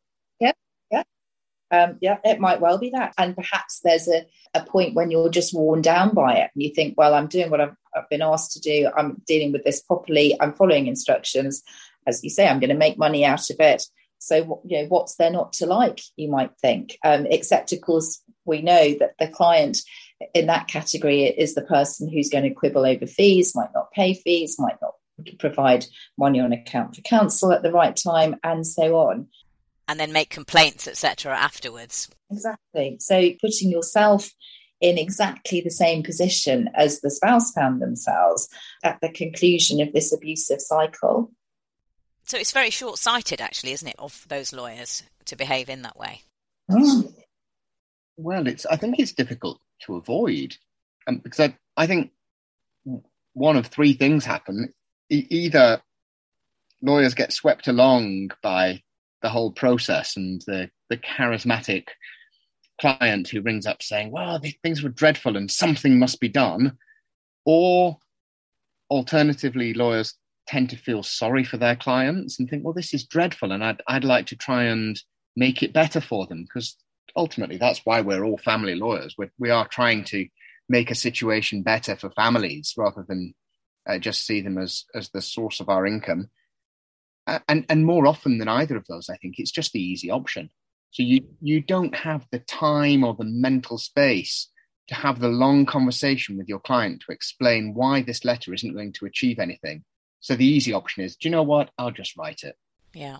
Um, 1.72 1.98
yeah, 2.00 2.18
it 2.24 2.38
might 2.38 2.60
well 2.60 2.78
be 2.78 2.90
that. 2.90 3.12
And 3.18 3.34
perhaps 3.34 3.80
there's 3.80 4.08
a, 4.08 4.24
a 4.54 4.62
point 4.62 4.94
when 4.94 5.10
you're 5.10 5.30
just 5.30 5.52
worn 5.52 5.82
down 5.82 6.14
by 6.14 6.34
it 6.34 6.50
and 6.54 6.62
you 6.62 6.72
think, 6.72 6.96
well, 6.96 7.14
I'm 7.14 7.26
doing 7.26 7.50
what 7.50 7.60
I've, 7.60 7.76
I've 7.96 8.08
been 8.08 8.22
asked 8.22 8.52
to 8.52 8.60
do. 8.60 8.90
I'm 8.96 9.22
dealing 9.26 9.52
with 9.52 9.64
this 9.64 9.80
properly. 9.80 10.36
I'm 10.40 10.52
following 10.52 10.86
instructions. 10.86 11.62
As 12.06 12.22
you 12.22 12.30
say, 12.30 12.46
I'm 12.46 12.60
going 12.60 12.70
to 12.70 12.76
make 12.76 12.98
money 12.98 13.24
out 13.24 13.50
of 13.50 13.56
it. 13.58 13.84
So, 14.18 14.62
you 14.64 14.82
know, 14.82 14.88
what's 14.88 15.16
there 15.16 15.30
not 15.30 15.52
to 15.54 15.66
like, 15.66 16.00
you 16.16 16.28
might 16.30 16.50
think? 16.60 16.98
Um, 17.04 17.26
except, 17.26 17.72
of 17.72 17.80
course, 17.80 18.22
we 18.44 18.62
know 18.62 18.94
that 18.98 19.14
the 19.18 19.28
client 19.28 19.78
in 20.34 20.46
that 20.46 20.68
category 20.68 21.24
is 21.24 21.54
the 21.54 21.62
person 21.62 22.08
who's 22.08 22.30
going 22.30 22.44
to 22.44 22.54
quibble 22.54 22.86
over 22.86 23.06
fees, 23.06 23.54
might 23.54 23.74
not 23.74 23.92
pay 23.92 24.14
fees, 24.14 24.56
might 24.58 24.76
not 24.80 24.94
provide 25.38 25.86
money 26.18 26.40
on 26.40 26.52
account 26.52 26.94
for 26.96 27.02
counsel 27.02 27.52
at 27.52 27.62
the 27.62 27.72
right 27.72 27.96
time, 27.96 28.36
and 28.42 28.66
so 28.66 28.96
on 28.96 29.28
and 29.88 30.00
then 30.00 30.12
make 30.12 30.30
complaints, 30.30 30.88
etc., 30.88 31.36
afterwards. 31.36 32.08
Exactly. 32.30 32.96
So 33.00 33.30
putting 33.40 33.70
yourself 33.70 34.30
in 34.80 34.98
exactly 34.98 35.60
the 35.60 35.70
same 35.70 36.02
position 36.02 36.68
as 36.74 37.00
the 37.00 37.10
spouse 37.10 37.52
found 37.52 37.80
themselves 37.80 38.48
at 38.84 38.98
the 39.00 39.10
conclusion 39.10 39.80
of 39.80 39.92
this 39.92 40.12
abusive 40.12 40.60
cycle. 40.60 41.30
So 42.24 42.38
it's 42.38 42.52
very 42.52 42.70
short 42.70 42.98
sighted, 42.98 43.40
actually, 43.40 43.72
isn't 43.72 43.88
it, 43.88 43.96
of 43.98 44.26
those 44.28 44.52
lawyers 44.52 45.04
to 45.26 45.36
behave 45.36 45.68
in 45.68 45.82
that 45.82 45.96
way? 45.96 46.22
Mm. 46.70 47.12
Well, 48.16 48.46
it's. 48.46 48.66
I 48.66 48.76
think 48.76 48.98
it's 48.98 49.12
difficult 49.12 49.60
to 49.82 49.96
avoid 49.96 50.56
um, 51.06 51.18
because 51.18 51.40
I, 51.40 51.56
I 51.76 51.86
think 51.86 52.10
one 53.34 53.56
of 53.56 53.66
three 53.66 53.92
things 53.92 54.24
happen. 54.24 54.72
E- 55.10 55.26
either 55.30 55.80
lawyers 56.82 57.14
get 57.14 57.32
swept 57.32 57.68
along 57.68 58.30
by 58.42 58.82
the 59.22 59.28
whole 59.28 59.52
process 59.52 60.16
and 60.16 60.42
the, 60.46 60.70
the 60.88 60.96
charismatic 60.96 61.84
client 62.80 63.28
who 63.28 63.40
rings 63.40 63.66
up 63.66 63.82
saying, 63.82 64.10
well, 64.10 64.38
these 64.38 64.56
things 64.62 64.82
were 64.82 64.88
dreadful 64.88 65.36
and 65.36 65.50
something 65.50 65.98
must 65.98 66.20
be 66.20 66.28
done. 66.28 66.76
Or 67.44 67.98
alternatively, 68.90 69.74
lawyers 69.74 70.14
tend 70.46 70.70
to 70.70 70.76
feel 70.76 71.02
sorry 71.02 71.44
for 71.44 71.56
their 71.56 71.76
clients 71.76 72.38
and 72.38 72.48
think, 72.48 72.64
well, 72.64 72.74
this 72.74 72.94
is 72.94 73.04
dreadful 73.04 73.52
and 73.52 73.64
I'd, 73.64 73.82
I'd 73.88 74.04
like 74.04 74.26
to 74.26 74.36
try 74.36 74.64
and 74.64 75.00
make 75.36 75.62
it 75.62 75.72
better 75.72 76.00
for 76.00 76.26
them 76.26 76.42
because 76.42 76.76
ultimately 77.16 77.56
that's 77.56 77.80
why 77.84 78.00
we're 78.00 78.24
all 78.24 78.38
family 78.38 78.74
lawyers. 78.74 79.14
We're, 79.18 79.32
we 79.38 79.50
are 79.50 79.66
trying 79.68 80.04
to 80.04 80.26
make 80.68 80.90
a 80.90 80.96
situation 80.96 81.62
better 81.62 81.96
for 81.96 82.10
families 82.10 82.74
rather 82.76 83.04
than 83.06 83.34
uh, 83.88 83.98
just 83.98 84.26
see 84.26 84.40
them 84.40 84.58
as, 84.58 84.84
as 84.94 85.10
the 85.10 85.22
source 85.22 85.60
of 85.60 85.68
our 85.68 85.86
income 85.86 86.30
and 87.48 87.66
and 87.68 87.84
more 87.84 88.06
often 88.06 88.38
than 88.38 88.48
either 88.48 88.76
of 88.76 88.86
those, 88.88 89.08
I 89.08 89.16
think 89.16 89.34
it's 89.38 89.50
just 89.50 89.72
the 89.72 89.82
easy 89.82 90.10
option. 90.10 90.50
So 90.96 91.02
you 91.02 91.20
you 91.42 91.60
don't 91.60 91.94
have 91.94 92.26
the 92.32 92.38
time 92.38 93.04
or 93.04 93.12
the 93.12 93.26
mental 93.26 93.76
space 93.76 94.48
to 94.88 94.94
have 94.94 95.20
the 95.20 95.28
long 95.28 95.66
conversation 95.66 96.38
with 96.38 96.48
your 96.48 96.58
client 96.58 97.02
to 97.02 97.12
explain 97.12 97.74
why 97.74 98.00
this 98.00 98.24
letter 98.24 98.54
isn't 98.54 98.72
going 98.72 98.94
to 98.94 99.04
achieve 99.04 99.38
anything. 99.38 99.84
So 100.20 100.34
the 100.34 100.46
easy 100.46 100.72
option 100.72 101.04
is, 101.04 101.14
do 101.14 101.28
you 101.28 101.32
know 101.32 101.42
what? 101.42 101.68
I'll 101.76 101.90
just 101.90 102.16
write 102.16 102.44
it. 102.44 102.56
Yeah, 102.94 103.18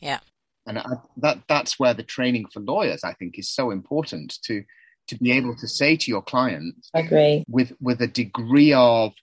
yeah. 0.00 0.18
And 0.66 0.80
I, 0.80 0.84
that 1.16 1.38
that's 1.48 1.78
where 1.78 1.94
the 1.94 2.02
training 2.02 2.48
for 2.52 2.60
lawyers, 2.60 3.04
I 3.04 3.14
think, 3.14 3.38
is 3.38 3.48
so 3.48 3.70
important 3.70 4.38
to 4.42 4.62
to 5.08 5.16
be 5.16 5.32
able 5.32 5.56
to 5.56 5.68
say 5.68 5.96
to 5.96 6.10
your 6.10 6.20
client, 6.20 6.74
I 6.92 7.00
agree, 7.00 7.44
with 7.48 7.72
with 7.80 8.02
a 8.02 8.06
degree 8.06 8.74
of 8.74 9.14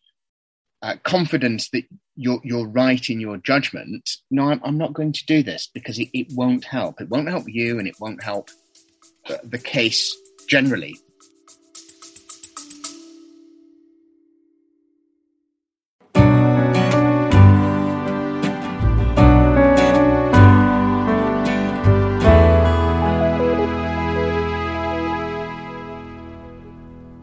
uh, 0.82 0.96
confidence 1.04 1.70
that 1.70 1.84
you're 2.20 2.42
you're 2.44 2.68
right 2.68 3.10
in 3.10 3.22
your 3.22 3.38
judgment. 3.38 4.18
No, 4.30 4.50
I'm, 4.50 4.60
I'm 4.66 4.78
not 4.78 4.94
going 4.94 5.14
to 5.14 5.26
do 5.26 5.42
this 5.42 5.70
because 5.74 5.98
it, 5.98 6.10
it 6.14 6.28
won't 6.34 6.66
help. 6.66 7.00
It 7.00 7.10
won't 7.10 7.30
help 7.30 7.46
you, 7.48 7.80
and 7.80 7.88
it 7.88 7.96
won't 8.00 8.22
help 8.22 8.50
the, 9.28 9.40
the 9.44 9.58
case 9.58 10.16
generally. 10.48 11.00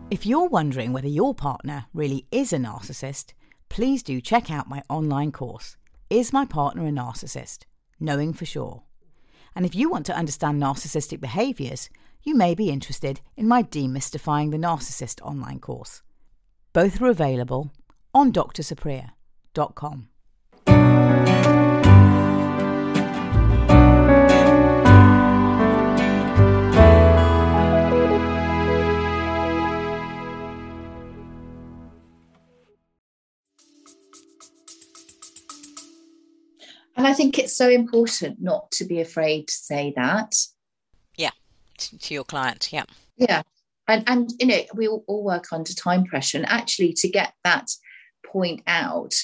If 0.08 0.24
you're 0.24 0.48
wondering 0.48 0.94
whether 0.94 1.08
your 1.08 1.34
partner 1.34 1.84
really 1.92 2.26
is 2.32 2.54
a 2.54 2.56
narcissist, 2.56 3.34
please 3.68 4.02
do 4.02 4.20
check 4.20 4.50
out 4.50 4.68
my 4.68 4.82
online 4.88 5.32
course, 5.32 5.76
Is 6.10 6.32
My 6.32 6.44
Partner 6.44 6.86
a 6.86 6.90
Narcissist? 6.90 7.64
Knowing 7.98 8.32
for 8.32 8.44
Sure. 8.44 8.82
And 9.54 9.64
if 9.64 9.74
you 9.74 9.88
want 9.88 10.06
to 10.06 10.16
understand 10.16 10.60
narcissistic 10.60 11.20
behaviours, 11.20 11.88
you 12.22 12.34
may 12.34 12.54
be 12.54 12.70
interested 12.70 13.20
in 13.36 13.48
my 13.48 13.62
Demystifying 13.62 14.50
the 14.50 14.58
Narcissist 14.58 15.22
online 15.22 15.60
course. 15.60 16.02
Both 16.72 17.00
are 17.00 17.08
available 17.08 17.72
on 18.12 18.32
drsupriya.com. 18.32 20.08
And 36.96 37.06
I 37.06 37.12
think 37.12 37.38
it's 37.38 37.56
so 37.56 37.68
important 37.68 38.40
not 38.40 38.70
to 38.72 38.84
be 38.84 39.00
afraid 39.00 39.48
to 39.48 39.54
say 39.54 39.92
that. 39.96 40.34
Yeah, 41.14 41.30
to 41.78 42.14
your 42.14 42.24
client. 42.24 42.72
Yeah. 42.72 42.84
Yeah. 43.16 43.42
And, 43.88 44.02
and 44.08 44.32
you 44.40 44.46
know, 44.46 44.60
we 44.74 44.88
all, 44.88 45.04
all 45.06 45.22
work 45.22 45.52
under 45.52 45.72
time 45.72 46.04
pressure. 46.04 46.38
And 46.38 46.48
actually, 46.48 46.92
to 46.94 47.08
get 47.08 47.34
that 47.44 47.68
point 48.24 48.62
out 48.66 49.14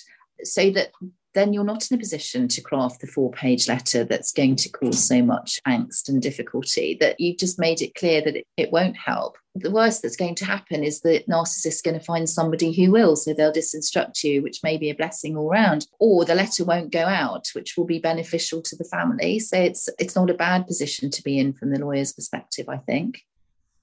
so 0.45 0.71
that 0.71 0.93
then 1.35 1.53
you're 1.53 1.65
not 1.65 1.91
in 1.91 1.97
a 1.97 2.01
position 2.01 2.49
to 2.49 2.61
craft 2.61 3.01
the 3.01 3.07
four 3.07 3.31
page 3.31 3.69
letter 3.69 4.05
that's 4.05 4.33
going 4.33 4.57
to 4.57 4.69
cause 4.69 5.03
so 5.03 5.23
much 5.23 5.59
angst 5.67 6.09
and 6.09 6.21
difficulty 6.21 6.97
that 7.01 7.19
you've 7.19 7.39
just 7.39 7.59
made 7.59 7.81
it 7.81 7.95
clear 7.95 8.21
that 8.21 8.37
it, 8.37 8.47
it 8.57 8.73
won't 8.73 8.97
help. 8.97 9.37
The 9.55 9.71
worst 9.71 10.03
that's 10.03 10.17
going 10.17 10.35
to 10.37 10.47
happen 10.47 10.83
is 10.83 11.01
that 11.03 11.29
narcissist's 11.29 11.83
going 11.83 11.99
to 11.99 12.05
find 12.05 12.29
somebody 12.29 12.73
who 12.73 12.91
will, 12.91 13.17
so 13.17 13.35
they'll 13.35 13.53
disinstruct 13.53 14.25
you, 14.25 14.43
which 14.43 14.63
may 14.63 14.79
be 14.79 14.89
a 14.89 14.95
blessing 14.95 15.37
all 15.37 15.51
round, 15.51 15.87
or 15.99 16.25
the 16.25 16.35
letter 16.35 16.65
won't 16.65 16.91
go 16.91 17.05
out, 17.05 17.49
which 17.55 17.77
will 17.77 17.85
be 17.85 17.99
beneficial 17.99 18.63
to 18.63 18.77
the 18.77 18.85
family. 18.85 19.39
So 19.39 19.59
it's 19.59 19.89
it's 19.99 20.17
not 20.17 20.31
a 20.31 20.35
bad 20.35 20.67
position 20.67 21.11
to 21.11 21.23
be 21.23 21.39
in 21.39 21.53
from 21.53 21.71
the 21.71 21.79
lawyer's 21.79 22.13
perspective, 22.15 22.69
I 22.69 22.79
think. 22.79 23.25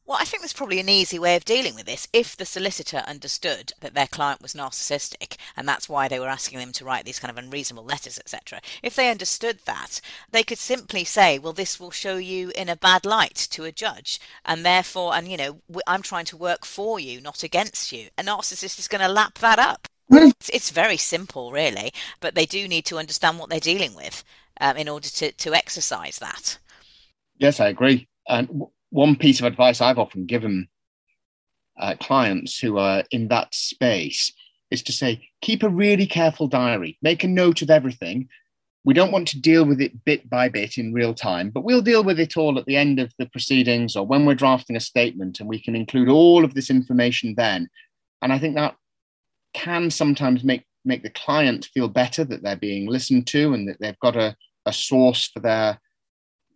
Well, 0.10 0.18
I 0.20 0.26
think 0.26 0.42
there's 0.42 0.54
probably 0.54 0.80
an 0.80 0.90
easy 0.90 1.20
way 1.20 1.36
of 1.36 1.46
dealing 1.46 1.76
with 1.76 1.86
this 1.86 2.08
if 2.12 2.36
the 2.36 2.44
solicitor 2.44 3.04
understood 3.06 3.74
that 3.82 3.94
their 3.94 4.08
client 4.08 4.42
was 4.42 4.56
narcissistic 4.56 5.38
and 5.56 5.68
that's 5.68 5.88
why 5.88 6.08
they 6.08 6.20
were 6.20 6.30
asking 6.30 6.58
them 6.58 6.72
to 6.72 6.84
write 6.84 7.06
these 7.06 7.20
kind 7.20 7.30
of 7.30 7.38
unreasonable 7.38 7.86
letters, 7.86 8.18
etc. 8.18 8.60
If 8.82 8.96
they 8.96 9.12
understood 9.12 9.60
that, 9.66 10.02
they 10.32 10.42
could 10.42 10.58
simply 10.58 11.04
say, 11.04 11.38
well, 11.38 11.54
this 11.54 11.80
will 11.80 11.92
show 11.92 12.18
you 12.18 12.52
in 12.56 12.70
a 12.70 12.76
bad 12.76 13.06
light 13.06 13.36
to 13.52 13.66
a 13.66 13.72
judge, 13.72 14.20
and 14.44 14.66
therefore, 14.66 15.14
and 15.14 15.28
you 15.28 15.38
know, 15.38 15.62
I'm 15.86 16.02
trying 16.02 16.26
to 16.26 16.38
work 16.38 16.66
for 16.66 17.00
you, 17.00 17.22
not 17.22 17.44
against 17.44 17.92
you. 17.92 18.08
A 18.18 18.24
narcissist 18.24 18.80
is 18.80 18.88
going 18.88 19.02
to 19.02 19.08
lap 19.08 19.38
that 19.38 19.60
up. 19.60 19.88
It's, 20.10 20.50
it's, 20.50 20.72
very 20.72 20.98
simple, 20.98 21.52
really, 21.52 21.94
but 22.20 22.34
they 22.34 22.48
do 22.48 22.68
need 22.68 22.86
to 22.86 22.98
understand 22.98 23.38
what 23.38 23.52
they're 23.52 23.60
dealing 23.60 23.94
with 23.94 24.24
um, 24.60 24.76
in 24.76 24.90
order 24.90 25.08
to, 25.08 25.32
to 25.34 25.54
exercise 25.54 26.18
that. 26.18 26.58
Yes, 27.38 27.60
I 27.60 27.68
agree. 27.68 28.08
And 28.28 28.70
one 28.90 29.16
piece 29.16 29.40
of 29.40 29.46
advice 29.46 29.82
I've 29.82 30.00
often 30.00 30.26
given 30.26 30.68
uh, 31.80 31.96
clients 32.00 32.60
who 32.60 32.78
are 32.78 33.04
in 33.12 33.28
that 33.30 33.54
space 33.54 34.34
is 34.72 34.84
to 34.84 34.92
say, 34.92 35.30
keep 35.42 35.64
a 35.64 35.70
really 35.70 36.06
careful 36.06 36.48
diary, 36.48 36.98
make 37.02 37.24
a 37.24 37.28
note 37.28 37.62
of 37.62 37.70
everything. 37.70 38.28
We 38.84 38.94
don't 38.94 39.12
want 39.12 39.28
to 39.30 39.42
deal 39.42 39.66
with 39.66 39.82
it 39.82 40.06
bit 40.06 40.30
by 40.30 40.50
bit 40.50 40.78
in 40.78 40.94
real 40.94 41.14
time, 41.14 41.50
but 41.50 41.64
we'll 41.64 41.82
deal 41.82 42.04
with 42.04 42.20
it 42.20 42.38
all 42.38 42.58
at 42.58 42.66
the 42.66 42.78
end 42.78 43.00
of 43.00 43.14
the 43.18 43.26
proceedings 43.28 43.96
or 43.96 44.06
when 44.06 44.26
we're 44.26 44.36
drafting 44.36 44.76
a 44.76 44.82
statement, 44.82 45.40
and 45.40 45.50
we 45.50 45.62
can 45.62 45.76
include 45.76 46.10
all 46.10 46.46
of 46.46 46.54
this 46.54 46.70
information 46.70 47.36
then. 47.36 47.70
And 48.22 48.32
I 48.32 48.40
think 48.40 48.56
that 48.56 48.76
can 49.54 49.90
sometimes 49.90 50.44
make 50.44 50.66
make 50.86 51.04
the 51.04 51.10
client 51.10 51.70
feel 51.74 51.90
better 51.90 52.24
that 52.24 52.42
they're 52.42 52.56
being 52.56 52.88
listened 52.88 53.28
to 53.28 53.54
and 53.54 53.68
that 53.68 53.78
they've 53.80 54.00
got 54.00 54.16
a, 54.16 54.36
a 54.66 54.72
source 54.72 55.28
for 55.28 55.40
their 55.40 55.80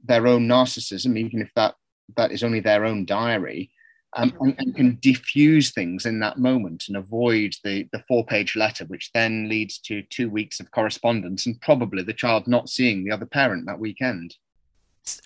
their 0.04 0.28
own 0.28 0.48
narcissism, 0.48 1.17
even 1.17 1.41
if 1.41 1.52
that 1.56 1.76
that 2.16 2.32
is 2.32 2.44
only 2.44 2.60
their 2.60 2.86
own 2.86 3.06
diary 3.06 3.72
um, 4.16 4.34
and, 4.39 4.56
and, 4.60 4.76
can 4.76 4.98
diffuse 5.02 5.72
things 5.72 6.06
in 6.06 6.20
that 6.20 6.38
moment 6.38 6.86
and 6.88 6.98
avoid 6.98 7.56
the, 7.63 7.88
the 7.92 8.04
four 8.08 8.26
page 8.26 8.56
letter, 8.56 8.86
which 8.86 9.12
then 9.13 9.50
leads 9.50 9.80
to 9.80 10.04
two 10.04 10.30
weeks 10.30 10.60
of 10.60 10.72
correspondence 10.72 11.46
and 11.46 11.60
probably 11.62 12.04
the 12.04 12.13
child 12.13 12.48
not 12.48 12.70
seeing 12.70 13.04
the 13.04 13.12
other 13.12 13.26
parent 13.26 13.66
that 13.66 13.80
weekend. 13.80 14.36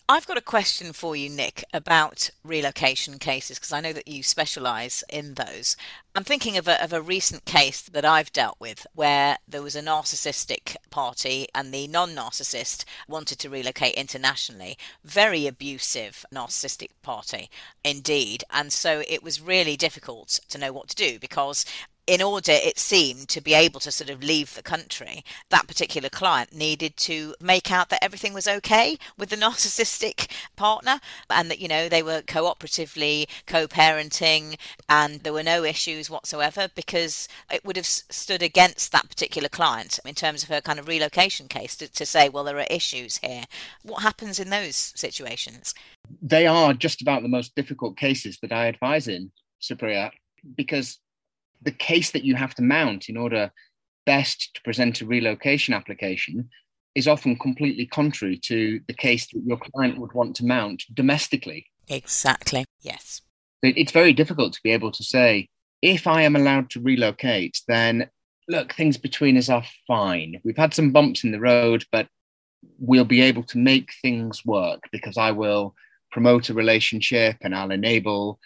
I've 0.10 0.26
got 0.26 0.38
a 0.38 0.42
question 0.42 0.92
for 0.92 1.16
you, 1.16 1.30
Nick, 1.30 1.63
about 1.72 2.32
relocation 2.44 3.20
cases 3.20 3.60
because 3.60 3.72
I 3.72 3.82
know 3.82 3.94
that 3.94 4.08
you 4.08 4.24
specialise 4.24 5.04
in 5.10 5.36
those. 5.36 5.76
I'm 6.16 6.24
thinking 6.24 6.58
of 6.58 6.68
a, 6.68 6.82
of 6.84 6.94
a 6.94 7.02
recent 7.02 7.46
case 7.46 7.82
that 7.82 8.06
I've 8.06 8.34
dealt 8.34 8.56
with 8.60 8.88
where 8.96 9.38
there 9.48 9.62
was 9.62 9.76
a 9.76 9.84
narcissistic 9.84 10.78
party 10.90 11.48
and 11.54 11.72
the 11.72 11.88
non 11.88 12.16
narcissist 12.16 12.86
wanted 13.08 13.38
to 13.40 13.50
relocate 13.50 13.94
internationally. 13.94 14.78
Very 15.04 15.46
abusive 15.46 16.26
narcissistic 16.34 16.90
party 17.04 17.50
indeed. 17.84 18.44
And 18.50 18.74
so 18.74 19.04
it 19.08 19.22
was 19.22 19.42
really 19.42 19.78
difficult 19.78 20.40
to 20.50 20.58
know 20.58 20.74
what 20.74 20.88
to 20.88 20.96
do 20.96 21.20
because 21.20 21.66
in 22.08 22.22
order, 22.22 22.54
it 22.54 22.80
seemed, 22.80 23.28
to 23.28 23.41
be 23.41 23.54
able 23.54 23.82
to 23.82 23.91
sort 23.91 24.10
of 24.10 24.24
leave 24.24 24.56
the 24.56 24.63
country, 24.63 25.24
that 25.50 25.67
particular 25.67 26.10
client 26.10 26.56
needed 26.56 26.96
to 26.96 27.36
make 27.41 27.70
out 27.70 27.89
that 27.89 28.04
everything 28.04 28.34
was 28.34 28.48
okay 28.48 28.98
with 29.17 29.30
the 29.30 29.36
narcissistic 29.46 30.32
partner 30.56 31.02
and 31.30 31.52
that, 31.52 31.60
you 31.60 31.67
know, 31.67 31.89
they 31.89 32.02
were 32.02 32.22
cooperatively 32.22 33.28
co 33.46 33.67
parenting 33.67 34.58
and 34.88 35.20
there 35.22 35.34
were 35.34 35.43
no 35.43 35.65
issues 35.65 36.10
whatsoever 36.10 36.70
because 36.74 37.28
it 37.52 37.63
would 37.65 37.76
have 37.76 37.86
stood 37.86 38.41
against 38.41 38.93
that 38.93 39.10
particular 39.10 39.50
client 39.50 40.00
in 40.06 40.15
terms 40.15 40.43
of 40.43 40.50
her 40.50 40.62
kind 40.62 40.80
of 40.80 40.88
relocation 40.88 41.48
case 41.50 41.76
to, 41.76 41.88
to 41.89 42.06
say, 42.06 42.30
well, 42.30 42.46
there 42.46 42.58
are 42.58 42.67
issues 42.70 43.17
here. 43.17 43.43
What 43.84 44.02
happens 44.02 44.39
in 44.39 44.50
those 44.50 44.93
situations? 44.96 45.74
They 46.22 46.48
are 46.48 46.74
just 46.74 47.02
about 47.02 47.22
the 47.22 47.28
most 47.28 47.54
difficult 47.56 47.98
cases 47.98 48.38
that 48.41 48.54
I 48.54 48.67
advise 48.67 49.10
in, 49.10 49.32
Supriya, 49.62 50.12
because 50.56 51.00
the 51.62 51.72
case 51.72 52.12
that 52.12 52.24
you 52.24 52.36
have 52.36 52.56
to 52.56 52.62
mount 52.62 53.10
in 53.10 53.17
order 53.17 53.52
best 54.06 54.56
to 54.56 54.62
present 54.62 55.02
a 55.02 55.06
relocation 55.06 55.74
application 55.74 56.50
is 56.96 57.08
often 57.08 57.38
completely 57.38 57.86
contrary 57.86 58.38
to 58.38 58.80
the 58.88 58.93
case 58.93 59.28
that 59.28 59.43
your 59.46 59.58
client 59.58 60.00
would 60.00 60.13
want 60.13 60.36
to 60.36 60.46
mount 60.46 60.84
domestically. 60.93 61.67
Exactly. 61.88 62.65
Yes. 62.82 63.22
It's 63.62 63.91
very 63.91 64.13
difficult 64.13 64.54
to 64.54 64.60
be 64.63 64.72
able 64.72 64.91
to 64.91 65.04
say, 65.04 65.50
if 65.82 66.08
I 66.08 66.24
am 66.24 66.36
allowed 66.36 66.70
to 66.72 66.82
relocate, 66.82 67.62
then 67.67 68.10
look, 68.48 68.74
things 68.74 68.98
between 68.98 69.38
us 69.38 69.50
are 69.50 69.63
fine. 69.88 70.39
We've 70.43 70.58
had 70.58 70.74
some 70.74 70.91
bumps 70.91 71.24
in 71.24 71.32
the 71.32 71.39
road, 71.39 71.86
but 71.91 72.08
we'll 72.80 73.06
be 73.06 73.22
able 73.22 73.43
to 73.43 73.58
make 73.58 73.91
things 74.02 74.46
work 74.46 74.82
because 74.91 75.17
I 75.17 75.32
will 75.32 75.76
promote 76.12 76.50
a 76.50 76.54
relationship 76.54 77.38
and 77.41 77.54
I'll 77.54 77.72
enable 77.72 78.39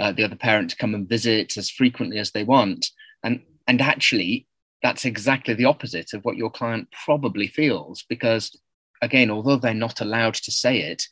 uh, 0.00 0.12
the 0.12 0.24
other 0.24 0.36
parent 0.36 0.70
to 0.70 0.76
come 0.76 0.94
and 0.94 1.08
visit 1.08 1.56
as 1.56 1.70
frequently 1.70 2.18
as 2.18 2.30
they 2.30 2.42
want. 2.42 2.90
And, 3.22 3.42
and 3.68 3.80
actually, 3.80 4.46
that's 4.82 5.04
exactly 5.04 5.54
the 5.54 5.66
opposite 5.66 6.14
of 6.14 6.24
what 6.24 6.36
your 6.36 6.50
client 6.50 6.88
probably 7.04 7.46
feels 7.46 8.04
because, 8.08 8.58
again, 9.02 9.30
although 9.30 9.56
they're 9.56 9.74
not 9.74 10.00
allowed 10.00 10.34
to 10.34 10.50
say 10.50 10.80
it, 10.80 11.04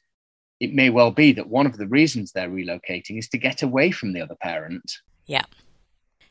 it 0.59 0.75
may 0.75 0.91
well 0.91 1.11
be 1.11 1.33
that 1.33 1.49
one 1.49 1.67
of 1.67 1.77
the 1.77 1.87
reasons 1.87 2.33
they're 2.33 2.49
relocating 2.49 3.19
is 3.19 3.29
to 3.29 3.39
get 3.39 3.63
away 3.63 3.91
from 3.91 4.13
the 4.13 4.23
other 4.23 4.37
parent. 4.41 4.99
Yeah. 5.27 5.45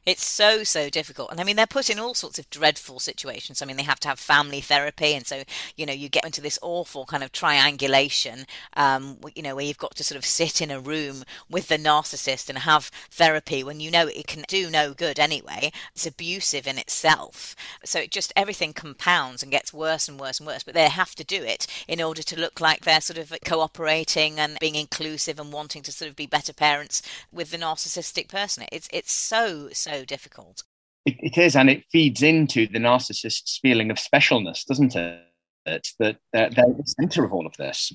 It's 0.08 0.26
so, 0.26 0.64
so 0.64 0.90
difficult. 0.90 1.32
And 1.32 1.42
I 1.42 1.44
mean, 1.44 1.58
they're 1.58 1.68
put 1.68 1.90
in 1.90 2.00
all 2.00 2.14
sorts 2.14 2.40
of 2.40 2.50
dreadful 2.50 2.98
situations. 2.98 3.62
I 3.62 3.66
mean, 3.66 3.76
they 3.76 3.84
have 3.84 4.00
to 4.00 4.08
have 4.08 4.20
family 4.20 4.62
therapy. 4.62 5.14
And 5.14 5.28
so, 5.28 5.44
you 5.76 5.86
know, 5.86 5.92
you 5.92 6.08
get 6.08 6.24
into 6.24 6.40
this 6.40 6.58
awful 6.62 7.06
kind 7.06 7.24
of 7.24 7.34
triangulation, 7.34 8.46
um, 8.78 9.18
you 9.36 9.44
know, 9.44 9.54
where 9.54 9.66
you've 9.66 9.78
got 9.78 9.96
to 9.96 10.06
sort 10.06 10.18
of 10.18 10.24
sit 10.24 10.62
in 10.62 10.72
a 10.72 10.80
room 10.80 11.26
with 11.50 11.68
the 11.68 11.78
narcissist 11.78 12.48
and 12.48 12.60
have 12.60 12.90
therapy 13.12 13.66
when 13.66 13.82
you 13.82 13.92
know 13.92 14.08
it 14.08 14.28
can 14.28 14.46
do 14.48 14.70
no 14.70 14.94
good 14.94 15.20
anyway. 15.20 15.74
It's 15.94 16.08
abusive 16.08 16.68
in 16.68 16.78
itself. 16.78 17.54
So 17.84 18.00
it 18.00 18.10
just, 18.12 18.32
everything 18.34 18.72
compounds 18.72 19.44
and 19.44 19.52
gets 19.52 19.74
worse 19.74 20.08
and 20.08 20.18
worse 20.18 20.40
and 20.40 20.48
worse. 20.48 20.64
But 20.64 20.74
they 20.74 20.88
have 20.88 21.16
to 21.16 21.26
do 21.26 21.44
it 21.44 21.68
in 21.86 22.02
order 22.02 22.24
to 22.24 22.40
look 22.40 22.62
like 22.62 22.86
they're 22.86 23.02
sort 23.02 23.18
of 23.18 23.34
cooperating 23.44 24.40
and 24.40 24.58
being 24.62 24.76
inclusive 24.76 25.38
and 25.38 25.52
wanting 25.52 25.82
to 25.82 25.92
sort 25.92 26.08
of 26.08 26.16
be 26.16 26.28
better 26.28 26.54
parents 26.54 27.02
with 27.30 27.52
the 27.52 27.58
narcissistic 27.58 28.30
person. 28.30 28.64
It's, 28.72 28.88
it's 28.94 29.12
so, 29.12 29.68
so 29.74 29.97
difficult. 30.06 30.64
It, 31.06 31.16
it 31.20 31.38
is, 31.38 31.56
and 31.56 31.70
it 31.70 31.86
feeds 31.92 32.22
into 32.22 32.68
the 32.68 32.80
narcissist's 32.80 33.60
feeling 33.62 33.92
of 33.92 33.98
specialness, 33.98 34.66
doesn't 34.66 34.96
it? 34.96 35.24
That 35.66 35.86
they're, 36.00 36.18
they're 36.32 36.50
the 36.50 36.84
center 36.86 37.24
of 37.24 37.34
all 37.34 37.46
of 37.46 37.56
this. 37.58 37.92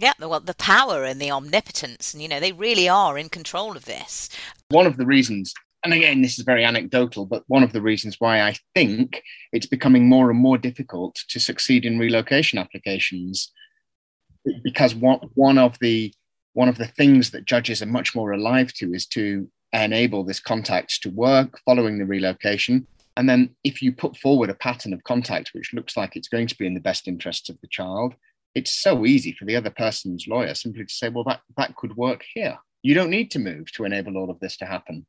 Yeah, 0.00 0.12
well, 0.20 0.38
the 0.40 0.54
power 0.54 1.04
and 1.04 1.20
the 1.20 1.30
omnipotence, 1.32 2.12
and 2.12 2.22
you 2.22 2.28
know, 2.28 2.38
they 2.38 2.52
really 2.52 2.88
are 2.88 3.18
in 3.18 3.28
control 3.28 3.76
of 3.76 3.84
this. 3.84 4.28
One 4.68 4.86
of 4.86 4.96
the 4.96 5.06
reasons, 5.06 5.52
and 5.84 5.92
again, 5.92 6.22
this 6.22 6.38
is 6.38 6.44
very 6.44 6.64
anecdotal, 6.64 7.26
but 7.26 7.42
one 7.48 7.64
of 7.64 7.72
the 7.72 7.82
reasons 7.82 8.16
why 8.20 8.42
I 8.42 8.54
think 8.74 9.22
it's 9.52 9.66
becoming 9.66 10.08
more 10.08 10.30
and 10.30 10.38
more 10.38 10.58
difficult 10.58 11.16
to 11.28 11.40
succeed 11.40 11.84
in 11.84 11.98
relocation 11.98 12.60
applications, 12.60 13.52
because 14.62 14.94
one, 14.94 15.20
one 15.34 15.58
of 15.58 15.78
the 15.80 16.14
one 16.52 16.68
of 16.68 16.78
the 16.78 16.86
things 16.86 17.30
that 17.30 17.44
judges 17.44 17.82
are 17.82 17.86
much 17.86 18.14
more 18.14 18.32
alive 18.32 18.72
to 18.74 18.92
is 18.92 19.06
to 19.06 19.48
enable 19.72 20.24
this 20.24 20.40
contact 20.40 21.02
to 21.02 21.10
work 21.10 21.60
following 21.64 21.98
the 21.98 22.06
relocation. 22.06 22.86
And 23.16 23.28
then, 23.28 23.56
if 23.64 23.82
you 23.82 23.92
put 23.92 24.16
forward 24.16 24.48
a 24.48 24.54
pattern 24.54 24.92
of 24.92 25.04
contact 25.04 25.50
which 25.52 25.74
looks 25.74 25.96
like 25.96 26.14
it's 26.14 26.28
going 26.28 26.46
to 26.46 26.56
be 26.56 26.66
in 26.66 26.74
the 26.74 26.80
best 26.80 27.08
interests 27.08 27.48
of 27.48 27.60
the 27.60 27.68
child, 27.68 28.14
it's 28.54 28.70
so 28.70 29.04
easy 29.04 29.32
for 29.32 29.44
the 29.44 29.56
other 29.56 29.70
person's 29.70 30.26
lawyer 30.28 30.54
simply 30.54 30.84
to 30.84 30.92
say, 30.92 31.08
well, 31.08 31.24
that, 31.24 31.40
that 31.56 31.76
could 31.76 31.96
work 31.96 32.24
here. 32.32 32.58
You 32.82 32.94
don't 32.94 33.10
need 33.10 33.30
to 33.32 33.38
move 33.38 33.72
to 33.72 33.84
enable 33.84 34.16
all 34.16 34.30
of 34.30 34.40
this 34.40 34.56
to 34.58 34.66
happen. 34.66 35.06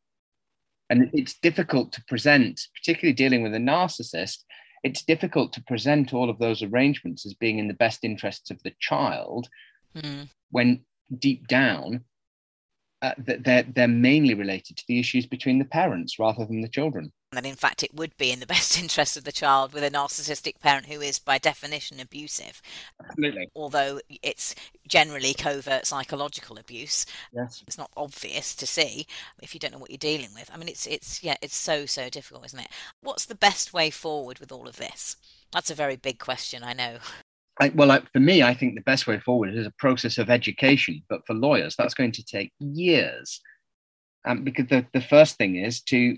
And 0.89 1.09
it's 1.13 1.39
difficult 1.39 1.91
to 1.93 2.03
present, 2.07 2.61
particularly 2.75 3.13
dealing 3.13 3.43
with 3.43 3.53
a 3.53 3.59
narcissist, 3.59 4.39
it's 4.83 5.03
difficult 5.03 5.53
to 5.53 5.63
present 5.63 6.13
all 6.13 6.29
of 6.29 6.39
those 6.39 6.63
arrangements 6.63 7.25
as 7.25 7.33
being 7.33 7.59
in 7.59 7.67
the 7.67 7.73
best 7.73 8.03
interests 8.03 8.49
of 8.49 8.61
the 8.63 8.73
child 8.79 9.49
mm. 9.95 10.27
when 10.51 10.81
deep 11.17 11.47
down 11.47 12.05
uh, 13.01 13.13
they're, 13.17 13.63
they're 13.63 13.87
mainly 13.87 14.33
related 14.33 14.77
to 14.77 14.83
the 14.87 14.99
issues 14.99 15.25
between 15.25 15.59
the 15.59 15.65
parents 15.65 16.19
rather 16.19 16.45
than 16.45 16.61
the 16.61 16.67
children. 16.67 17.11
And 17.31 17.45
in 17.45 17.55
fact, 17.55 17.83
it 17.83 17.93
would 17.93 18.17
be 18.17 18.31
in 18.31 18.39
the 18.39 18.47
best 18.47 18.79
interest 18.81 19.15
of 19.15 19.23
the 19.23 19.31
child 19.31 19.71
with 19.71 19.83
a 19.83 19.91
narcissistic 19.91 20.59
parent 20.59 20.87
who 20.87 20.99
is, 20.99 21.19
by 21.19 21.37
definition, 21.37 21.99
abusive. 21.99 22.61
Absolutely. 23.03 23.49
Although 23.55 23.99
it's 24.23 24.55
generally 24.87 25.33
covert 25.33 25.85
psychological 25.85 26.57
abuse. 26.57 27.05
Yes. 27.31 27.63
It's 27.67 27.77
not 27.77 27.91
obvious 27.95 28.55
to 28.55 28.65
see 28.65 29.05
if 29.41 29.53
you 29.53 29.59
don't 29.59 29.71
know 29.71 29.77
what 29.77 29.91
you're 29.91 29.97
dealing 29.97 30.33
with. 30.33 30.49
I 30.53 30.57
mean, 30.57 30.67
it's 30.67 30.87
it's 30.87 31.23
yeah, 31.23 31.35
it's 31.41 31.55
so 31.55 31.85
so 31.85 32.09
difficult, 32.09 32.47
isn't 32.47 32.59
it? 32.59 32.69
What's 33.01 33.25
the 33.25 33.35
best 33.35 33.73
way 33.73 33.91
forward 33.91 34.39
with 34.39 34.51
all 34.51 34.67
of 34.67 34.77
this? 34.77 35.15
That's 35.51 35.71
a 35.71 35.75
very 35.75 35.95
big 35.95 36.19
question, 36.19 36.63
I 36.63 36.73
know. 36.73 36.97
I, 37.59 37.69
well, 37.75 37.91
I, 37.91 38.01
for 38.13 38.19
me, 38.19 38.41
I 38.41 38.53
think 38.53 38.75
the 38.75 38.81
best 38.81 39.05
way 39.05 39.19
forward 39.19 39.53
is 39.53 39.67
a 39.67 39.73
process 39.77 40.17
of 40.17 40.29
education. 40.29 41.03
But 41.09 41.25
for 41.27 41.33
lawyers, 41.33 41.75
that's 41.75 41.93
going 41.93 42.13
to 42.13 42.23
take 42.23 42.51
years. 42.59 43.41
Um, 44.25 44.43
because 44.43 44.67
the, 44.67 44.85
the 44.93 45.01
first 45.01 45.37
thing 45.37 45.55
is 45.55 45.81
to 45.83 46.17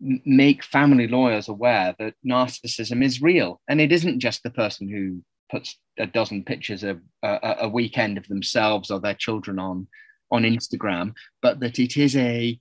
make 0.00 0.64
family 0.64 1.06
lawyers 1.06 1.48
aware 1.48 1.94
that 1.98 2.14
narcissism 2.26 3.04
is 3.04 3.22
real. 3.22 3.60
And 3.68 3.80
it 3.80 3.92
isn't 3.92 4.20
just 4.20 4.42
the 4.42 4.50
person 4.50 4.88
who 4.88 5.22
puts 5.50 5.78
a 5.98 6.06
dozen 6.06 6.44
pictures 6.44 6.82
of 6.82 7.00
a, 7.22 7.56
a 7.60 7.68
weekend 7.68 8.16
of 8.18 8.26
themselves 8.28 8.90
or 8.90 8.98
their 9.00 9.14
children 9.14 9.58
on, 9.58 9.86
on 10.30 10.42
Instagram, 10.42 11.12
but 11.42 11.60
that 11.60 11.78
it 11.78 11.96
is 11.96 12.16
a 12.16 12.58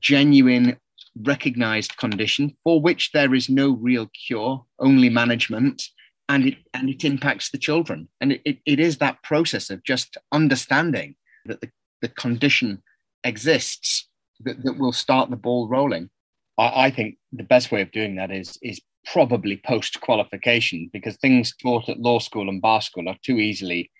genuine 0.00 0.76
recognized 1.20 1.96
condition 1.96 2.56
for 2.64 2.80
which 2.80 3.10
there 3.12 3.34
is 3.34 3.48
no 3.48 3.70
real 3.70 4.08
cure, 4.26 4.64
only 4.78 5.08
management 5.08 5.82
and 6.28 6.46
it 6.46 6.56
and 6.72 6.88
it 6.88 7.04
impacts 7.04 7.50
the 7.50 7.58
children. 7.58 8.08
And 8.20 8.32
it, 8.44 8.58
it, 8.64 8.80
is 8.80 8.98
that 8.98 9.22
process 9.22 9.70
of 9.70 9.84
just 9.84 10.16
understanding 10.32 11.16
that 11.46 11.60
the, 11.60 11.70
the 12.00 12.08
condition 12.08 12.82
exists 13.24 14.08
that, 14.40 14.62
that 14.64 14.78
will 14.78 14.92
start 14.92 15.30
the 15.30 15.36
ball 15.36 15.68
rolling. 15.68 16.10
I, 16.58 16.86
I 16.86 16.90
think 16.90 17.16
the 17.32 17.42
best 17.42 17.70
way 17.72 17.82
of 17.82 17.92
doing 17.92 18.16
that 18.16 18.30
is 18.30 18.58
is 18.62 18.80
probably 19.04 19.60
post 19.66 20.00
qualification 20.00 20.88
because 20.92 21.16
things 21.16 21.54
taught 21.60 21.88
at 21.88 21.98
law 21.98 22.18
school 22.18 22.48
and 22.48 22.62
bar 22.62 22.80
school 22.80 23.08
are 23.08 23.18
too 23.24 23.38
easily 23.38 23.90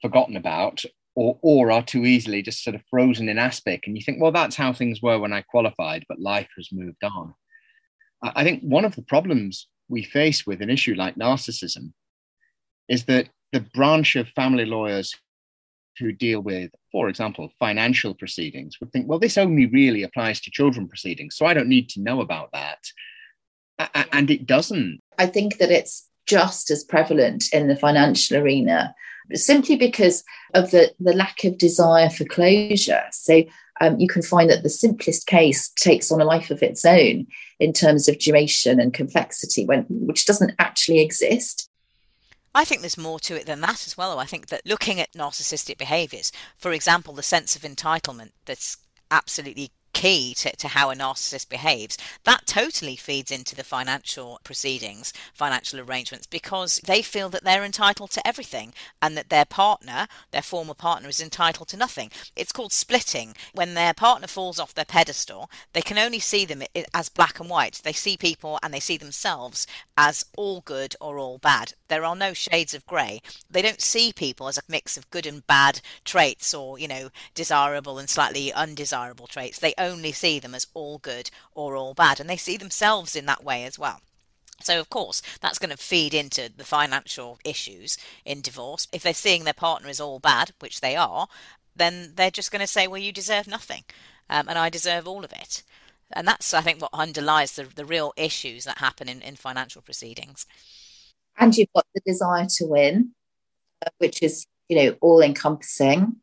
forgotten 0.00 0.36
about 0.36 0.82
or, 1.14 1.38
or 1.42 1.70
are 1.70 1.82
too 1.82 2.04
easily 2.04 2.42
just 2.42 2.62
sort 2.62 2.76
of 2.76 2.82
frozen 2.90 3.28
in 3.28 3.38
aspic. 3.38 3.86
And 3.86 3.96
you 3.96 4.02
think, 4.02 4.20
well, 4.20 4.32
that's 4.32 4.56
how 4.56 4.72
things 4.72 5.02
were 5.02 5.18
when 5.18 5.32
I 5.32 5.42
qualified, 5.42 6.04
but 6.08 6.20
life 6.20 6.48
has 6.56 6.68
moved 6.72 7.02
on. 7.02 7.34
I 8.22 8.44
think 8.44 8.62
one 8.62 8.84
of 8.84 8.96
the 8.96 9.02
problems 9.02 9.66
we 9.88 10.02
face 10.02 10.46
with 10.46 10.62
an 10.62 10.70
issue 10.70 10.94
like 10.94 11.16
narcissism 11.16 11.92
is 12.88 13.04
that 13.04 13.28
the 13.52 13.60
branch 13.60 14.16
of 14.16 14.28
family 14.28 14.64
lawyers 14.64 15.14
who 15.98 16.12
deal 16.12 16.40
with, 16.40 16.70
for 16.92 17.08
example, 17.08 17.50
financial 17.58 18.14
proceedings 18.14 18.78
would 18.80 18.92
think, 18.92 19.08
well, 19.08 19.18
this 19.18 19.38
only 19.38 19.66
really 19.66 20.02
applies 20.02 20.40
to 20.40 20.50
children 20.50 20.88
proceedings, 20.88 21.36
so 21.36 21.46
I 21.46 21.54
don't 21.54 21.68
need 21.68 21.88
to 21.90 22.02
know 22.02 22.20
about 22.20 22.50
that. 22.52 22.78
And 24.12 24.30
it 24.30 24.46
doesn't. 24.46 25.00
I 25.18 25.26
think 25.26 25.58
that 25.58 25.70
it's 25.70 26.08
just 26.26 26.70
as 26.70 26.84
prevalent 26.84 27.44
in 27.52 27.68
the 27.68 27.76
financial 27.76 28.38
arena 28.38 28.94
simply 29.32 29.76
because 29.76 30.22
of 30.54 30.70
the, 30.70 30.92
the 31.00 31.12
lack 31.12 31.44
of 31.44 31.58
desire 31.58 32.10
for 32.10 32.24
closure. 32.24 33.02
So 33.12 33.44
um, 33.80 33.98
you 33.98 34.08
can 34.08 34.22
find 34.22 34.48
that 34.50 34.62
the 34.62 34.70
simplest 34.70 35.26
case 35.26 35.68
takes 35.70 36.10
on 36.10 36.20
a 36.20 36.24
life 36.24 36.50
of 36.50 36.62
its 36.62 36.84
own 36.84 37.26
in 37.58 37.72
terms 37.72 38.08
of 38.08 38.18
duration 38.18 38.80
and 38.80 38.92
complexity, 38.92 39.64
when, 39.64 39.86
which 39.88 40.26
doesn't 40.26 40.54
actually 40.58 41.00
exist. 41.00 41.68
I 42.54 42.64
think 42.64 42.80
there's 42.80 42.98
more 42.98 43.20
to 43.20 43.38
it 43.38 43.46
than 43.46 43.60
that 43.60 43.86
as 43.86 43.96
well. 43.98 44.18
I 44.18 44.24
think 44.24 44.46
that 44.48 44.62
looking 44.64 44.98
at 44.98 45.12
narcissistic 45.12 45.76
behaviours, 45.76 46.32
for 46.56 46.72
example, 46.72 47.12
the 47.12 47.22
sense 47.22 47.54
of 47.54 47.62
entitlement 47.62 48.30
that's 48.46 48.78
absolutely 49.10 49.70
key 49.96 50.34
to, 50.34 50.54
to 50.56 50.68
how 50.68 50.90
a 50.90 50.94
narcissist 50.94 51.48
behaves, 51.48 51.96
that 52.24 52.46
totally 52.46 52.96
feeds 52.96 53.30
into 53.30 53.56
the 53.56 53.64
financial 53.64 54.38
proceedings, 54.44 55.10
financial 55.32 55.80
arrangements, 55.80 56.26
because 56.26 56.82
they 56.84 57.00
feel 57.00 57.30
that 57.30 57.44
they're 57.44 57.64
entitled 57.64 58.10
to 58.10 58.26
everything 58.26 58.74
and 59.00 59.16
that 59.16 59.30
their 59.30 59.46
partner, 59.46 60.06
their 60.32 60.42
former 60.42 60.74
partner, 60.74 61.08
is 61.08 61.18
entitled 61.18 61.68
to 61.68 61.78
nothing. 61.78 62.10
It's 62.36 62.52
called 62.52 62.74
splitting. 62.74 63.34
When 63.54 63.72
their 63.72 63.94
partner 63.94 64.26
falls 64.26 64.58
off 64.58 64.74
their 64.74 64.84
pedestal, 64.84 65.50
they 65.72 65.80
can 65.80 65.96
only 65.96 66.20
see 66.20 66.44
them 66.44 66.62
as 66.92 67.08
black 67.08 67.40
and 67.40 67.48
white. 67.48 67.80
They 67.82 67.94
see 67.94 68.18
people 68.18 68.58
and 68.62 68.74
they 68.74 68.80
see 68.80 68.98
themselves 68.98 69.66
as 69.96 70.26
all 70.36 70.60
good 70.60 70.94
or 71.00 71.18
all 71.18 71.38
bad. 71.38 71.72
There 71.88 72.04
are 72.04 72.16
no 72.16 72.32
shades 72.32 72.74
of 72.74 72.86
grey. 72.86 73.20
They 73.50 73.62
don't 73.62 73.80
see 73.80 74.12
people 74.12 74.48
as 74.48 74.58
a 74.58 74.62
mix 74.68 74.96
of 74.96 75.10
good 75.10 75.26
and 75.26 75.46
bad 75.46 75.80
traits 76.04 76.52
or, 76.54 76.78
you 76.78 76.88
know, 76.88 77.10
desirable 77.34 77.98
and 77.98 78.08
slightly 78.08 78.52
undesirable 78.52 79.26
traits. 79.26 79.58
They 79.58 79.74
only 79.78 80.12
see 80.12 80.38
them 80.38 80.54
as 80.54 80.66
all 80.74 80.98
good 80.98 81.30
or 81.54 81.76
all 81.76 81.94
bad, 81.94 82.20
and 82.20 82.28
they 82.28 82.36
see 82.36 82.56
themselves 82.56 83.14
in 83.16 83.26
that 83.26 83.44
way 83.44 83.64
as 83.64 83.78
well. 83.78 84.00
So, 84.62 84.80
of 84.80 84.88
course, 84.88 85.20
that's 85.40 85.58
going 85.58 85.70
to 85.70 85.76
feed 85.76 86.14
into 86.14 86.50
the 86.54 86.64
financial 86.64 87.38
issues 87.44 87.98
in 88.24 88.40
divorce. 88.40 88.88
If 88.92 89.02
they're 89.02 89.14
seeing 89.14 89.44
their 89.44 89.52
partner 89.52 89.88
is 89.88 90.00
all 90.00 90.18
bad, 90.18 90.52
which 90.60 90.80
they 90.80 90.96
are, 90.96 91.28
then 91.74 92.12
they're 92.16 92.30
just 92.30 92.50
going 92.50 92.60
to 92.60 92.66
say, 92.66 92.86
well, 92.86 93.00
you 93.00 93.12
deserve 93.12 93.46
nothing, 93.46 93.84
um, 94.30 94.48
and 94.48 94.58
I 94.58 94.70
deserve 94.70 95.06
all 95.06 95.24
of 95.24 95.32
it. 95.32 95.62
And 96.12 96.26
that's, 96.26 96.54
I 96.54 96.62
think, 96.62 96.80
what 96.80 96.90
underlies 96.94 97.52
the, 97.52 97.64
the 97.64 97.84
real 97.84 98.12
issues 98.16 98.64
that 98.64 98.78
happen 98.78 99.08
in, 99.08 99.20
in 99.20 99.36
financial 99.36 99.82
proceedings. 99.82 100.46
And 101.38 101.56
you've 101.56 101.72
got 101.74 101.86
the 101.94 102.00
desire 102.06 102.46
to 102.56 102.66
win, 102.66 103.12
which 103.98 104.22
is, 104.22 104.46
you 104.68 104.76
know, 104.76 104.96
all 105.00 105.20
encompassing. 105.20 106.16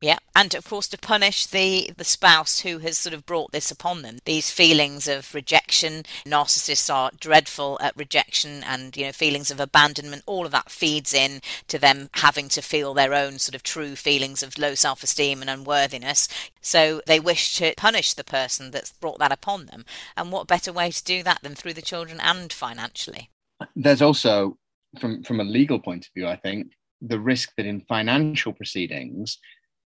Yeah, 0.00 0.18
and 0.36 0.54
of 0.54 0.64
course 0.64 0.86
to 0.88 0.98
punish 0.98 1.46
the 1.46 1.90
the 1.96 2.04
spouse 2.04 2.60
who 2.60 2.78
has 2.78 2.96
sort 2.96 3.14
of 3.14 3.26
brought 3.26 3.50
this 3.50 3.72
upon 3.72 4.02
them. 4.02 4.18
These 4.24 4.48
feelings 4.48 5.08
of 5.08 5.34
rejection, 5.34 6.04
narcissists 6.24 6.92
are 6.92 7.10
dreadful 7.18 7.78
at 7.80 7.96
rejection, 7.96 8.62
and 8.62 8.96
you 8.96 9.06
know 9.06 9.12
feelings 9.12 9.50
of 9.50 9.58
abandonment. 9.58 10.22
All 10.24 10.46
of 10.46 10.52
that 10.52 10.70
feeds 10.70 11.12
in 11.12 11.40
to 11.66 11.80
them 11.80 12.10
having 12.14 12.48
to 12.50 12.62
feel 12.62 12.94
their 12.94 13.12
own 13.12 13.40
sort 13.40 13.56
of 13.56 13.64
true 13.64 13.96
feelings 13.96 14.40
of 14.40 14.56
low 14.56 14.76
self 14.76 15.02
esteem 15.02 15.40
and 15.40 15.50
unworthiness. 15.50 16.28
So 16.60 17.02
they 17.06 17.18
wish 17.18 17.56
to 17.56 17.74
punish 17.76 18.12
the 18.14 18.22
person 18.22 18.70
that's 18.70 18.92
brought 18.92 19.18
that 19.18 19.32
upon 19.32 19.66
them. 19.66 19.84
And 20.16 20.30
what 20.30 20.46
better 20.46 20.72
way 20.72 20.92
to 20.92 21.02
do 21.02 21.24
that 21.24 21.40
than 21.42 21.56
through 21.56 21.74
the 21.74 21.82
children 21.82 22.20
and 22.20 22.52
financially? 22.52 23.30
There's 23.74 24.02
also, 24.02 24.56
from 25.00 25.22
from 25.22 25.40
a 25.40 25.44
legal 25.44 25.78
point 25.78 26.06
of 26.06 26.12
view, 26.14 26.26
I 26.26 26.36
think 26.36 26.72
the 27.00 27.20
risk 27.20 27.52
that 27.56 27.66
in 27.66 27.80
financial 27.82 28.52
proceedings 28.52 29.38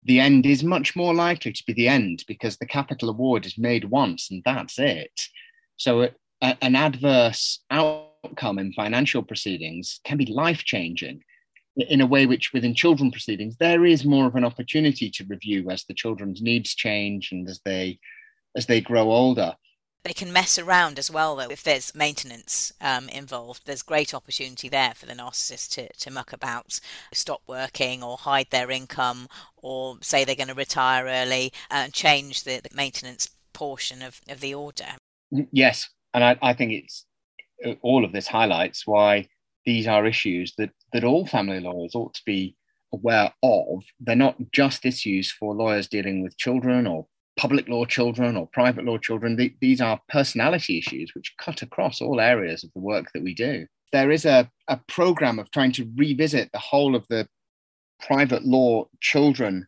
the 0.04 0.20
end 0.20 0.44
is 0.44 0.62
much 0.62 0.94
more 0.94 1.14
likely 1.14 1.52
to 1.52 1.64
be 1.66 1.72
the 1.72 1.88
end 1.88 2.24
because 2.28 2.56
the 2.56 2.66
capital 2.66 3.08
award 3.08 3.46
is 3.46 3.56
made 3.56 3.84
once 3.84 4.30
and 4.30 4.42
that's 4.44 4.78
it. 4.78 5.18
So, 5.76 6.02
a, 6.42 6.56
an 6.60 6.76
adverse 6.76 7.60
outcome 7.70 8.58
in 8.58 8.72
financial 8.72 9.22
proceedings 9.22 10.00
can 10.04 10.18
be 10.18 10.26
life 10.26 10.64
changing 10.64 11.22
in 11.76 12.00
a 12.00 12.06
way 12.06 12.26
which 12.26 12.52
within 12.52 12.74
children 12.74 13.10
proceedings 13.10 13.56
there 13.56 13.84
is 13.84 14.04
more 14.04 14.26
of 14.26 14.36
an 14.36 14.44
opportunity 14.44 15.10
to 15.10 15.24
review 15.24 15.68
as 15.70 15.84
the 15.84 15.94
children's 15.94 16.40
needs 16.40 16.74
change 16.74 17.32
and 17.32 17.48
as 17.48 17.60
they 17.64 17.98
as 18.56 18.66
they 18.66 18.80
grow 18.80 19.10
older 19.10 19.54
they 20.04 20.12
can 20.12 20.32
mess 20.32 20.58
around 20.58 20.98
as 20.98 21.10
well, 21.10 21.34
though. 21.34 21.48
If 21.50 21.62
there's 21.62 21.94
maintenance 21.94 22.72
um, 22.80 23.08
involved, 23.08 23.62
there's 23.64 23.82
great 23.82 24.12
opportunity 24.12 24.68
there 24.68 24.92
for 24.94 25.06
the 25.06 25.14
narcissist 25.14 25.72
to, 25.74 25.92
to 25.92 26.10
muck 26.10 26.32
about, 26.32 26.78
stop 27.12 27.40
working, 27.46 28.02
or 28.02 28.18
hide 28.18 28.48
their 28.50 28.70
income, 28.70 29.28
or 29.56 29.96
say 30.02 30.24
they're 30.24 30.34
going 30.34 30.48
to 30.48 30.54
retire 30.54 31.06
early 31.06 31.52
and 31.70 31.92
change 31.92 32.44
the, 32.44 32.60
the 32.60 32.74
maintenance 32.74 33.30
portion 33.54 34.02
of, 34.02 34.20
of 34.28 34.40
the 34.40 34.54
order. 34.54 34.96
Yes, 35.50 35.88
and 36.12 36.22
I, 36.22 36.38
I 36.42 36.52
think 36.52 36.72
it's 36.72 37.06
uh, 37.64 37.74
all 37.80 38.04
of 38.04 38.12
this 38.12 38.26
highlights 38.26 38.86
why 38.86 39.26
these 39.64 39.86
are 39.86 40.06
issues 40.06 40.52
that 40.58 40.70
that 40.92 41.04
all 41.04 41.26
family 41.26 41.60
lawyers 41.60 41.94
ought 41.94 42.12
to 42.14 42.22
be 42.26 42.54
aware 42.92 43.32
of. 43.42 43.84
They're 43.98 44.14
not 44.14 44.36
just 44.52 44.84
issues 44.84 45.32
for 45.32 45.54
lawyers 45.54 45.88
dealing 45.88 46.22
with 46.22 46.36
children 46.36 46.86
or 46.86 47.06
public 47.36 47.68
law 47.68 47.84
children 47.84 48.36
or 48.36 48.48
private 48.52 48.84
law 48.84 48.98
children. 48.98 49.36
these 49.60 49.80
are 49.80 50.00
personality 50.08 50.78
issues 50.78 51.12
which 51.14 51.34
cut 51.38 51.62
across 51.62 52.00
all 52.00 52.20
areas 52.20 52.64
of 52.64 52.72
the 52.74 52.80
work 52.80 53.06
that 53.12 53.22
we 53.22 53.34
do. 53.34 53.66
There 53.92 54.10
is 54.10 54.24
a, 54.24 54.50
a 54.68 54.80
program 54.88 55.38
of 55.38 55.50
trying 55.50 55.72
to 55.72 55.90
revisit 55.96 56.50
the 56.52 56.58
whole 56.58 56.94
of 56.94 57.06
the 57.08 57.28
private 58.00 58.44
law 58.44 58.88
children 59.00 59.66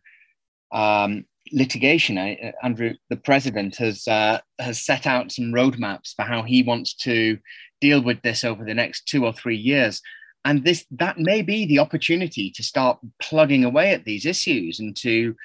um, 0.71 1.25
litigation. 1.51 2.17
Uh, 2.17 2.51
Andrew, 2.63 2.93
the 3.09 3.17
president, 3.17 3.77
has 3.77 4.07
uh, 4.07 4.39
has 4.59 4.83
set 4.83 5.07
out 5.07 5.31
some 5.31 5.53
roadmaps 5.53 6.13
for 6.15 6.23
how 6.23 6.43
he 6.43 6.63
wants 6.63 6.93
to 6.95 7.37
deal 7.79 8.01
with 8.01 8.21
this 8.21 8.43
over 8.43 8.63
the 8.65 8.73
next 8.73 9.07
two 9.07 9.25
or 9.25 9.33
three 9.33 9.57
years. 9.57 10.01
And 10.45 10.63
this 10.63 10.85
that 10.91 11.19
may 11.19 11.41
be 11.41 11.65
the 11.65 11.79
opportunity 11.79 12.51
to 12.51 12.63
start 12.63 12.99
plugging 13.21 13.63
away 13.63 13.91
at 13.91 14.05
these 14.05 14.25
issues 14.25 14.79
and 14.79 14.95
to 14.97 15.35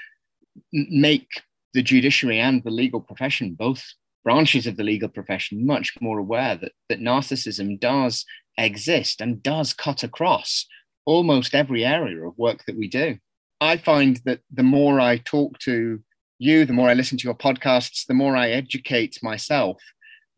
make 0.73 1.29
the 1.75 1.83
judiciary 1.83 2.39
and 2.39 2.63
the 2.65 2.71
legal 2.71 3.01
profession, 3.01 3.55
both 3.55 3.85
branches 4.25 4.67
of 4.67 4.77
the 4.77 4.85
legal 4.85 5.09
profession, 5.09 5.67
much 5.67 5.95
more 6.01 6.19
aware 6.19 6.57
that, 6.57 6.73
that 6.89 7.01
narcissism 7.01 7.79
does 7.81 8.25
exist 8.59 9.21
and 9.21 9.43
does 9.43 9.73
cut 9.73 10.03
across 10.03 10.67
almost 11.05 11.55
every 11.55 11.85
area 11.85 12.23
of 12.27 12.37
work 12.39 12.65
that 12.67 12.77
we 12.77 12.89
do. 12.89 13.19
I 13.61 13.77
find 13.77 14.21
that 14.25 14.41
the 14.53 14.63
more 14.63 15.01
I 15.01 15.19
talk 15.19 15.59
to 15.61 16.01
you, 16.39 16.67
the 16.67 16.73
more 16.73 16.89
I 16.89 16.95
listen 16.95 17.19
to 17.19 17.25
your 17.25 17.35
podcasts, 17.35 18.07
the 18.07 18.15
more 18.15 18.37
I 18.37 18.51
educate 18.51 19.19
myself, 19.23 19.81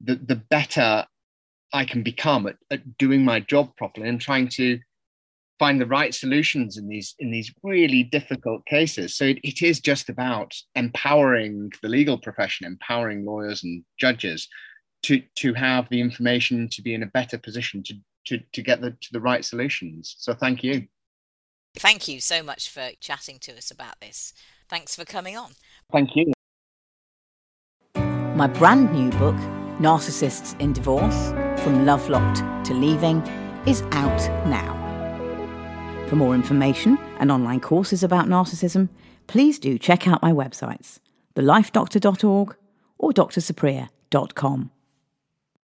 the, 0.01 0.17
the 0.17 0.37
better 0.37 1.07
I 1.73 1.85
can 1.85 2.03
become 2.03 2.47
at, 2.47 2.57
at 2.71 2.99
doing 2.99 3.25
my 3.25 3.41
job 3.41 3.77
properly 3.77 4.09
and 4.09 4.21
trying 4.21 4.49
to 4.49 4.79
find 5.59 5.81
the 5.81 5.87
right 5.87 6.15
solutions 6.15 6.77
in 6.77 6.89
these 6.89 7.15
in 7.19 7.31
these 7.31 7.53
really 7.63 8.03
difficult 8.03 8.65
cases. 8.67 9.17
So 9.17 9.25
it, 9.25 9.39
it 9.43 9.63
is 9.63 9.81
just 9.81 10.09
about 10.09 10.55
empowering 10.75 11.73
the 11.83 11.89
legal 11.89 12.19
profession, 12.19 12.67
empowering 12.67 13.25
lawyers 13.25 13.63
and 13.65 13.85
judges 13.99 14.49
to 15.05 15.23
to 15.37 15.55
have 15.55 15.89
the 15.89 16.01
information 16.01 16.69
to 16.71 16.83
be 16.83 16.95
in 16.95 17.03
a 17.03 17.07
better 17.07 17.39
position 17.39 17.83
to 17.85 17.95
to, 18.27 18.41
to 18.53 18.63
get 18.63 18.81
the 18.81 18.91
to 18.91 19.09
the 19.13 19.21
right 19.21 19.45
solutions. 19.45 20.17
So 20.19 20.35
thank 20.35 20.65
you. 20.65 20.87
Thank 21.77 22.07
you 22.07 22.21
so 22.21 22.43
much 22.43 22.71
for 22.71 22.91
chatting 23.01 23.39
to 23.41 23.57
us 23.57 23.71
about 23.71 24.01
this. 24.01 24.33
Thanks 24.69 24.95
for 24.95 25.05
coming 25.05 25.37
on. 25.37 25.51
Thank 25.93 26.11
you. 26.15 26.33
My 28.37 28.47
brand 28.47 28.93
new 28.93 29.11
book, 29.19 29.37
Narcissists 29.81 30.59
in 30.61 30.73
Divorce 30.73 31.31
From 31.63 31.85
Lovelocked 31.85 32.65
to 32.67 32.75
Leaving, 32.75 33.21
is 33.67 33.83
out 33.93 34.19
now. 34.47 34.84
For 36.09 36.17
more 36.17 36.35
information 36.35 36.99
and 37.19 37.33
online 37.33 37.61
courses 37.61 38.03
about 38.03 38.27
narcissism, 38.27 38.89
please 39.27 39.59
do 39.59 39.79
check 39.79 40.07
out 40.07 40.23
my 40.23 40.33
websites, 40.33 40.99
thelifedoctor.org 41.35 42.57
or 42.99 43.13
drsupriya.com. 43.13 44.71